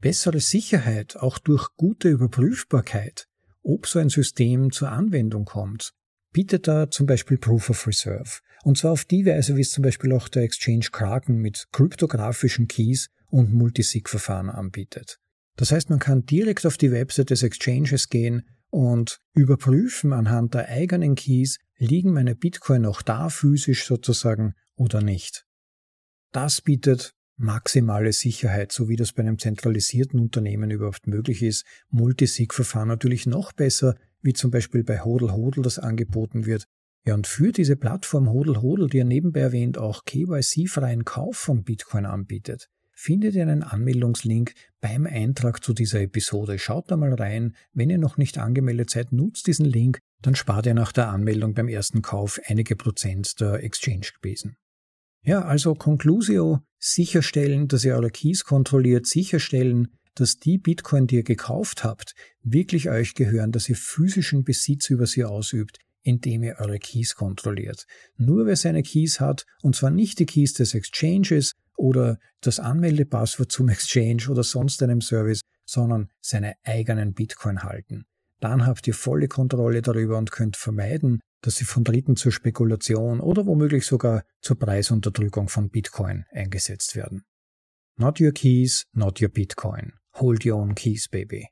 Bessere 0.00 0.40
Sicherheit, 0.40 1.16
auch 1.16 1.38
durch 1.38 1.68
gute 1.76 2.08
Überprüfbarkeit, 2.08 3.26
ob 3.62 3.86
so 3.86 3.98
ein 3.98 4.08
System 4.08 4.72
zur 4.72 4.90
Anwendung 4.90 5.44
kommt, 5.44 5.92
bietet 6.32 6.66
da 6.66 6.90
zum 6.90 7.06
Beispiel 7.06 7.36
Proof 7.36 7.70
of 7.70 7.86
Reserve. 7.86 8.38
Und 8.62 8.78
zwar 8.78 8.92
auf 8.92 9.04
die 9.04 9.26
Weise, 9.26 9.56
wie 9.56 9.60
es 9.60 9.72
zum 9.72 9.82
Beispiel 9.82 10.12
auch 10.12 10.28
der 10.28 10.42
Exchange 10.42 10.88
Kraken 10.90 11.36
mit 11.36 11.66
kryptografischen 11.72 12.66
Keys 12.68 13.08
und 13.26 13.52
Multisig-Verfahren 13.52 14.48
anbietet. 14.48 15.18
Das 15.56 15.72
heißt, 15.72 15.90
man 15.90 15.98
kann 15.98 16.24
direkt 16.24 16.64
auf 16.64 16.78
die 16.78 16.92
Website 16.92 17.30
des 17.30 17.42
Exchanges 17.42 18.08
gehen 18.08 18.42
und 18.70 19.20
überprüfen 19.34 20.12
anhand 20.12 20.54
der 20.54 20.68
eigenen 20.68 21.14
Keys, 21.14 21.58
liegen 21.76 22.12
meine 22.12 22.34
Bitcoin 22.34 22.82
noch 22.82 23.02
da 23.02 23.28
physisch 23.28 23.86
sozusagen 23.86 24.54
oder 24.76 25.02
nicht. 25.02 25.44
Das 26.32 26.60
bietet 26.60 27.14
maximale 27.36 28.12
Sicherheit, 28.12 28.70
so 28.70 28.88
wie 28.88 28.96
das 28.96 29.12
bei 29.12 29.22
einem 29.22 29.38
zentralisierten 29.38 30.20
Unternehmen 30.20 30.70
überhaupt 30.70 31.06
möglich 31.06 31.42
ist. 31.42 31.64
Multisig-Verfahren 31.88 32.88
natürlich 32.88 33.26
noch 33.26 33.52
besser, 33.52 33.96
wie 34.20 34.34
zum 34.34 34.50
Beispiel 34.50 34.84
bei 34.84 35.00
Hodel 35.00 35.32
Hodel 35.32 35.62
das 35.62 35.78
angeboten 35.78 36.46
wird. 36.46 36.66
Ja, 37.06 37.14
und 37.14 37.26
für 37.26 37.50
diese 37.50 37.76
Plattform 37.76 38.30
Hodel 38.30 38.60
Hodel, 38.60 38.88
die 38.88 38.98
ja 38.98 39.04
nebenbei 39.04 39.40
erwähnt 39.40 39.78
auch 39.78 40.04
KYC-freien 40.04 41.04
Kauf 41.04 41.36
von 41.36 41.64
Bitcoin 41.64 42.04
anbietet, 42.04 42.68
findet 43.00 43.34
ihr 43.34 43.42
einen 43.42 43.62
Anmeldungslink 43.62 44.52
beim 44.82 45.06
Eintrag 45.06 45.64
zu 45.64 45.72
dieser 45.72 46.02
Episode. 46.02 46.58
Schaut 46.58 46.90
da 46.90 46.98
mal 46.98 47.14
rein. 47.14 47.56
Wenn 47.72 47.88
ihr 47.88 47.96
noch 47.96 48.18
nicht 48.18 48.36
angemeldet 48.36 48.90
seid, 48.90 49.10
nutzt 49.10 49.46
diesen 49.46 49.64
Link, 49.64 50.00
dann 50.20 50.34
spart 50.34 50.66
ihr 50.66 50.74
nach 50.74 50.92
der 50.92 51.08
Anmeldung 51.08 51.54
beim 51.54 51.68
ersten 51.68 52.02
Kauf 52.02 52.38
einige 52.44 52.76
Prozent 52.76 53.40
der 53.40 53.64
Exchange-Gebesen. 53.64 54.56
Ja, 55.22 55.42
also 55.46 55.74
Conclusio, 55.74 56.60
sicherstellen, 56.78 57.68
dass 57.68 57.86
ihr 57.86 57.94
eure 57.94 58.10
Keys 58.10 58.44
kontrolliert, 58.44 59.06
sicherstellen, 59.06 59.88
dass 60.14 60.36
die 60.36 60.58
Bitcoin, 60.58 61.06
die 61.06 61.16
ihr 61.16 61.22
gekauft 61.22 61.84
habt, 61.84 62.14
wirklich 62.42 62.90
euch 62.90 63.14
gehören, 63.14 63.50
dass 63.50 63.68
ihr 63.70 63.76
physischen 63.76 64.44
Besitz 64.44 64.90
über 64.90 65.06
sie 65.06 65.24
ausübt, 65.24 65.78
indem 66.02 66.42
ihr 66.42 66.56
eure 66.58 66.78
Keys 66.78 67.14
kontrolliert. 67.14 67.86
Nur 68.18 68.44
wer 68.44 68.56
seine 68.56 68.82
Keys 68.82 69.20
hat, 69.20 69.46
und 69.62 69.74
zwar 69.74 69.90
nicht 69.90 70.18
die 70.18 70.26
Keys 70.26 70.52
des 70.52 70.74
Exchanges 70.74 71.54
oder 71.80 72.18
das 72.42 72.60
Anmeldepasswort 72.60 73.50
zum 73.50 73.68
Exchange 73.70 74.28
oder 74.28 74.44
sonst 74.44 74.82
einem 74.82 75.00
Service, 75.00 75.40
sondern 75.64 76.10
seine 76.20 76.54
eigenen 76.62 77.14
Bitcoin 77.14 77.62
halten. 77.62 78.04
Dann 78.38 78.66
habt 78.66 78.86
ihr 78.86 78.94
volle 78.94 79.28
Kontrolle 79.28 79.82
darüber 79.82 80.18
und 80.18 80.30
könnt 80.30 80.56
vermeiden, 80.56 81.20
dass 81.42 81.56
sie 81.56 81.64
von 81.64 81.84
Dritten 81.84 82.16
zur 82.16 82.32
Spekulation 82.32 83.20
oder 83.20 83.46
womöglich 83.46 83.86
sogar 83.86 84.24
zur 84.42 84.58
Preisunterdrückung 84.58 85.48
von 85.48 85.70
Bitcoin 85.70 86.24
eingesetzt 86.30 86.96
werden. 86.96 87.24
Not 87.96 88.20
your 88.20 88.32
keys, 88.32 88.84
not 88.92 89.20
your 89.20 89.28
Bitcoin. 89.28 89.94
Hold 90.14 90.44
your 90.44 90.56
own 90.56 90.74
keys, 90.74 91.08
baby. 91.08 91.48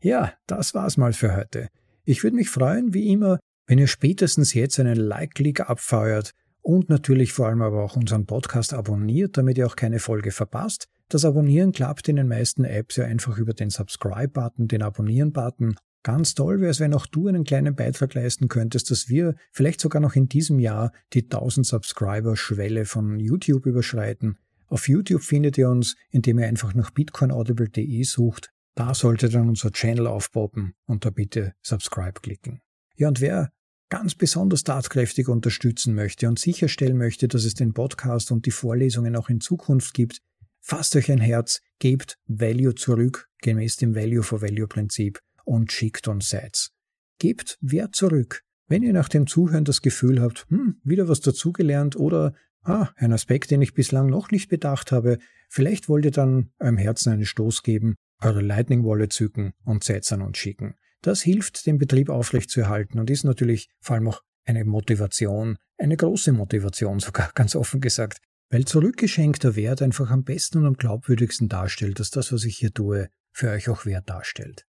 Ja, 0.00 0.34
das 0.46 0.74
war's 0.74 0.96
mal 0.96 1.12
für 1.12 1.34
heute. 1.34 1.68
Ich 2.04 2.22
würde 2.22 2.36
mich 2.36 2.50
freuen, 2.50 2.94
wie 2.94 3.10
immer, 3.10 3.38
wenn 3.66 3.78
ihr 3.78 3.86
spätestens 3.86 4.54
jetzt 4.54 4.78
einen 4.78 4.96
Like-Click 4.96 5.60
abfeuert 5.60 6.32
und 6.64 6.88
natürlich 6.88 7.34
vor 7.34 7.48
allem 7.48 7.60
aber 7.60 7.84
auch 7.84 7.94
unseren 7.94 8.24
Podcast 8.24 8.72
abonniert, 8.72 9.36
damit 9.36 9.58
ihr 9.58 9.66
auch 9.66 9.76
keine 9.76 9.98
Folge 9.98 10.30
verpasst. 10.30 10.88
Das 11.10 11.26
Abonnieren 11.26 11.72
klappt 11.72 12.08
in 12.08 12.16
den 12.16 12.26
meisten 12.26 12.64
Apps 12.64 12.96
ja 12.96 13.04
einfach 13.04 13.36
über 13.36 13.52
den 13.52 13.68
Subscribe-Button, 13.68 14.66
den 14.66 14.82
Abonnieren-Button. 14.82 15.76
Ganz 16.02 16.34
toll 16.34 16.60
wäre 16.60 16.70
es, 16.70 16.80
wenn 16.80 16.94
auch 16.94 17.04
du 17.04 17.28
einen 17.28 17.44
kleinen 17.44 17.76
Beitrag 17.76 18.14
leisten 18.14 18.48
könntest, 18.48 18.90
dass 18.90 19.10
wir 19.10 19.34
vielleicht 19.52 19.78
sogar 19.78 20.00
noch 20.00 20.16
in 20.16 20.28
diesem 20.28 20.58
Jahr 20.58 20.92
die 21.12 21.24
1000 21.24 21.66
Subscriber-Schwelle 21.66 22.86
von 22.86 23.20
YouTube 23.20 23.66
überschreiten. 23.66 24.38
Auf 24.66 24.88
YouTube 24.88 25.22
findet 25.22 25.58
ihr 25.58 25.68
uns, 25.68 25.96
indem 26.10 26.38
ihr 26.38 26.46
einfach 26.46 26.74
nach 26.74 26.90
bitcoinaudible.de 26.90 28.02
sucht. 28.04 28.52
Da 28.74 28.94
sollte 28.94 29.28
dann 29.28 29.50
unser 29.50 29.70
Channel 29.70 30.06
aufpoppen 30.06 30.74
und 30.86 31.04
da 31.04 31.10
bitte 31.10 31.52
Subscribe 31.60 32.20
klicken. 32.22 32.62
Ja, 32.96 33.08
und 33.08 33.20
wer 33.20 33.52
ganz 33.88 34.14
besonders 34.14 34.64
tatkräftig 34.64 35.28
unterstützen 35.28 35.94
möchte 35.94 36.28
und 36.28 36.38
sicherstellen 36.38 36.96
möchte, 36.96 37.28
dass 37.28 37.44
es 37.44 37.54
den 37.54 37.74
Podcast 37.74 38.32
und 38.32 38.46
die 38.46 38.50
Vorlesungen 38.50 39.16
auch 39.16 39.28
in 39.28 39.40
Zukunft 39.40 39.94
gibt, 39.94 40.20
fasst 40.60 40.96
euch 40.96 41.10
ein 41.12 41.20
Herz, 41.20 41.60
gebt 41.78 42.18
Value 42.26 42.74
zurück, 42.74 43.28
gemäß 43.42 43.76
dem 43.76 43.94
Value-for-Value-Prinzip 43.94 45.20
und 45.44 45.72
schickt 45.72 46.08
uns 46.08 46.28
Sites. 46.28 46.72
Gebt 47.18 47.58
Wert 47.60 47.94
zurück. 47.94 48.42
Wenn 48.66 48.82
ihr 48.82 48.94
nach 48.94 49.08
dem 49.08 49.26
Zuhören 49.26 49.64
das 49.64 49.82
Gefühl 49.82 50.20
habt, 50.20 50.46
hm, 50.48 50.80
wieder 50.82 51.08
was 51.08 51.20
dazugelernt 51.20 51.96
oder 51.96 52.34
ah, 52.62 52.88
ein 52.96 53.12
Aspekt, 53.12 53.50
den 53.50 53.62
ich 53.62 53.74
bislang 53.74 54.08
noch 54.08 54.30
nicht 54.30 54.48
bedacht 54.48 54.90
habe, 54.90 55.18
vielleicht 55.48 55.88
wollt 55.88 56.06
ihr 56.06 56.10
dann 56.10 56.50
eurem 56.58 56.78
Herzen 56.78 57.12
einen 57.12 57.26
Stoß 57.26 57.62
geben, 57.62 57.94
eure 58.20 58.40
Lightning 58.40 58.84
Wallet 58.84 59.12
zücken 59.12 59.52
und 59.64 59.84
Sets 59.84 60.12
an 60.12 60.22
uns 60.22 60.38
schicken. 60.38 60.74
Das 61.04 61.20
hilft, 61.20 61.66
den 61.66 61.76
Betrieb 61.76 62.08
aufrechtzuerhalten 62.08 62.98
und 62.98 63.10
ist 63.10 63.24
natürlich 63.24 63.68
vor 63.78 63.96
allem 63.96 64.08
auch 64.08 64.22
eine 64.46 64.64
Motivation, 64.64 65.58
eine 65.76 65.98
große 65.98 66.32
Motivation 66.32 66.98
sogar, 66.98 67.30
ganz 67.34 67.54
offen 67.54 67.82
gesagt, 67.82 68.20
weil 68.48 68.64
zurückgeschenkter 68.64 69.54
Wert 69.54 69.82
einfach 69.82 70.10
am 70.10 70.24
besten 70.24 70.58
und 70.58 70.66
am 70.66 70.74
glaubwürdigsten 70.78 71.50
darstellt, 71.50 72.00
dass 72.00 72.10
das, 72.10 72.32
was 72.32 72.44
ich 72.44 72.56
hier 72.56 72.72
tue, 72.72 73.10
für 73.32 73.50
euch 73.50 73.68
auch 73.68 73.84
Wert 73.84 74.08
darstellt. 74.08 74.64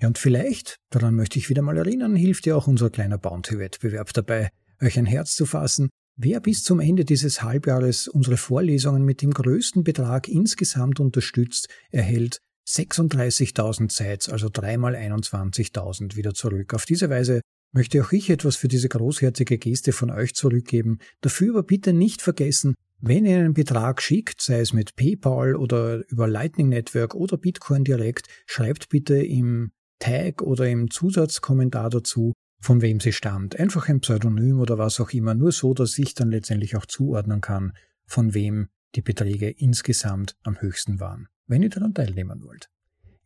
Ja, 0.00 0.08
und 0.08 0.16
vielleicht, 0.16 0.76
daran 0.88 1.14
möchte 1.14 1.38
ich 1.38 1.50
wieder 1.50 1.60
mal 1.60 1.76
erinnern, 1.76 2.16
hilft 2.16 2.46
ja 2.46 2.54
auch 2.54 2.66
unser 2.66 2.88
kleiner 2.88 3.18
Bounty-Wettbewerb 3.18 4.14
dabei, 4.14 4.48
euch 4.80 4.98
ein 4.98 5.04
Herz 5.04 5.34
zu 5.34 5.44
fassen. 5.44 5.90
Wer 6.16 6.40
bis 6.40 6.64
zum 6.64 6.80
Ende 6.80 7.04
dieses 7.04 7.42
Halbjahres 7.42 8.08
unsere 8.08 8.38
Vorlesungen 8.38 9.04
mit 9.04 9.20
dem 9.20 9.32
größten 9.32 9.84
Betrag 9.84 10.26
insgesamt 10.26 11.00
unterstützt, 11.00 11.68
erhält 11.90 12.40
36.000 12.66 13.90
Sites, 13.90 14.28
also 14.28 14.48
dreimal 14.52 14.94
21.000 14.94 16.16
wieder 16.16 16.34
zurück. 16.34 16.74
Auf 16.74 16.84
diese 16.84 17.10
Weise 17.10 17.40
möchte 17.72 18.02
auch 18.02 18.12
ich 18.12 18.30
etwas 18.30 18.56
für 18.56 18.68
diese 18.68 18.88
großherzige 18.88 19.58
Geste 19.58 19.92
von 19.92 20.10
euch 20.10 20.34
zurückgeben. 20.34 20.98
Dafür 21.20 21.50
aber 21.50 21.62
bitte 21.62 21.92
nicht 21.92 22.22
vergessen, 22.22 22.74
wenn 23.00 23.24
ihr 23.24 23.38
einen 23.38 23.54
Betrag 23.54 24.02
schickt, 24.02 24.42
sei 24.42 24.60
es 24.60 24.72
mit 24.72 24.94
PayPal 24.94 25.56
oder 25.56 26.06
über 26.08 26.28
Lightning 26.28 26.68
Network 26.68 27.14
oder 27.14 27.38
Bitcoin 27.38 27.84
direkt, 27.84 28.26
schreibt 28.46 28.90
bitte 28.90 29.16
im 29.16 29.72
Tag 29.98 30.42
oder 30.42 30.68
im 30.68 30.90
Zusatzkommentar 30.90 31.88
dazu, 31.90 32.34
von 32.60 32.82
wem 32.82 33.00
sie 33.00 33.12
stammt. 33.12 33.58
Einfach 33.58 33.88
ein 33.88 34.00
Pseudonym 34.00 34.60
oder 34.60 34.76
was 34.76 35.00
auch 35.00 35.10
immer, 35.10 35.34
nur 35.34 35.52
so, 35.52 35.72
dass 35.72 35.98
ich 35.98 36.14
dann 36.14 36.30
letztendlich 36.30 36.76
auch 36.76 36.86
zuordnen 36.86 37.40
kann, 37.40 37.72
von 38.06 38.34
wem 38.34 38.68
die 38.96 39.02
Beträge 39.02 39.48
insgesamt 39.48 40.36
am 40.42 40.60
höchsten 40.60 41.00
waren 41.00 41.28
wenn 41.50 41.62
ihr 41.62 41.68
daran 41.68 41.92
teilnehmen 41.92 42.42
wollt. 42.44 42.70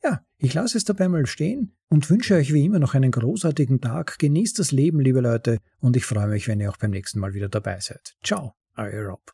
Ja, 0.02 0.20
ich 0.36 0.52
lasse 0.52 0.76
es 0.76 0.84
dabei 0.84 1.08
mal 1.08 1.26
stehen 1.26 1.76
und 1.88 2.10
wünsche 2.10 2.34
euch 2.34 2.52
wie 2.52 2.64
immer 2.64 2.78
noch 2.78 2.94
einen 2.94 3.10
großartigen 3.10 3.80
Tag. 3.80 4.18
Genießt 4.18 4.58
das 4.58 4.70
Leben, 4.72 5.00
liebe 5.00 5.20
Leute, 5.20 5.58
und 5.78 5.96
ich 5.96 6.04
freue 6.04 6.26
mich, 6.26 6.48
wenn 6.48 6.60
ihr 6.60 6.70
auch 6.70 6.76
beim 6.76 6.90
nächsten 6.90 7.20
Mal 7.20 7.32
wieder 7.32 7.48
dabei 7.48 7.80
seid. 7.80 8.14
Ciao, 8.22 8.54
euer 8.76 9.08
Rob. 9.08 9.32